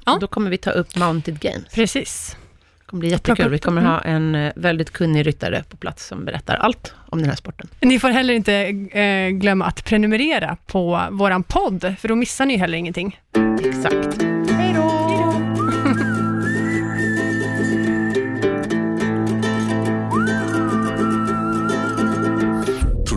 [0.07, 0.19] Ja.
[0.21, 1.69] Då kommer vi ta upp Mounted Games.
[1.75, 2.37] Precis.
[2.81, 3.49] Det kommer bli jättekul.
[3.51, 3.93] Vi kommer Mm.
[3.93, 7.69] ha en eh, väldigt kunnig ryttare på plats som berättar allt om den här sporten.
[7.81, 8.55] Ni får heller inte
[9.01, 13.21] eh, glömma att prenumerera på våran podd, för då missar ni heller ingenting.
[13.65, 14.36] Exakt.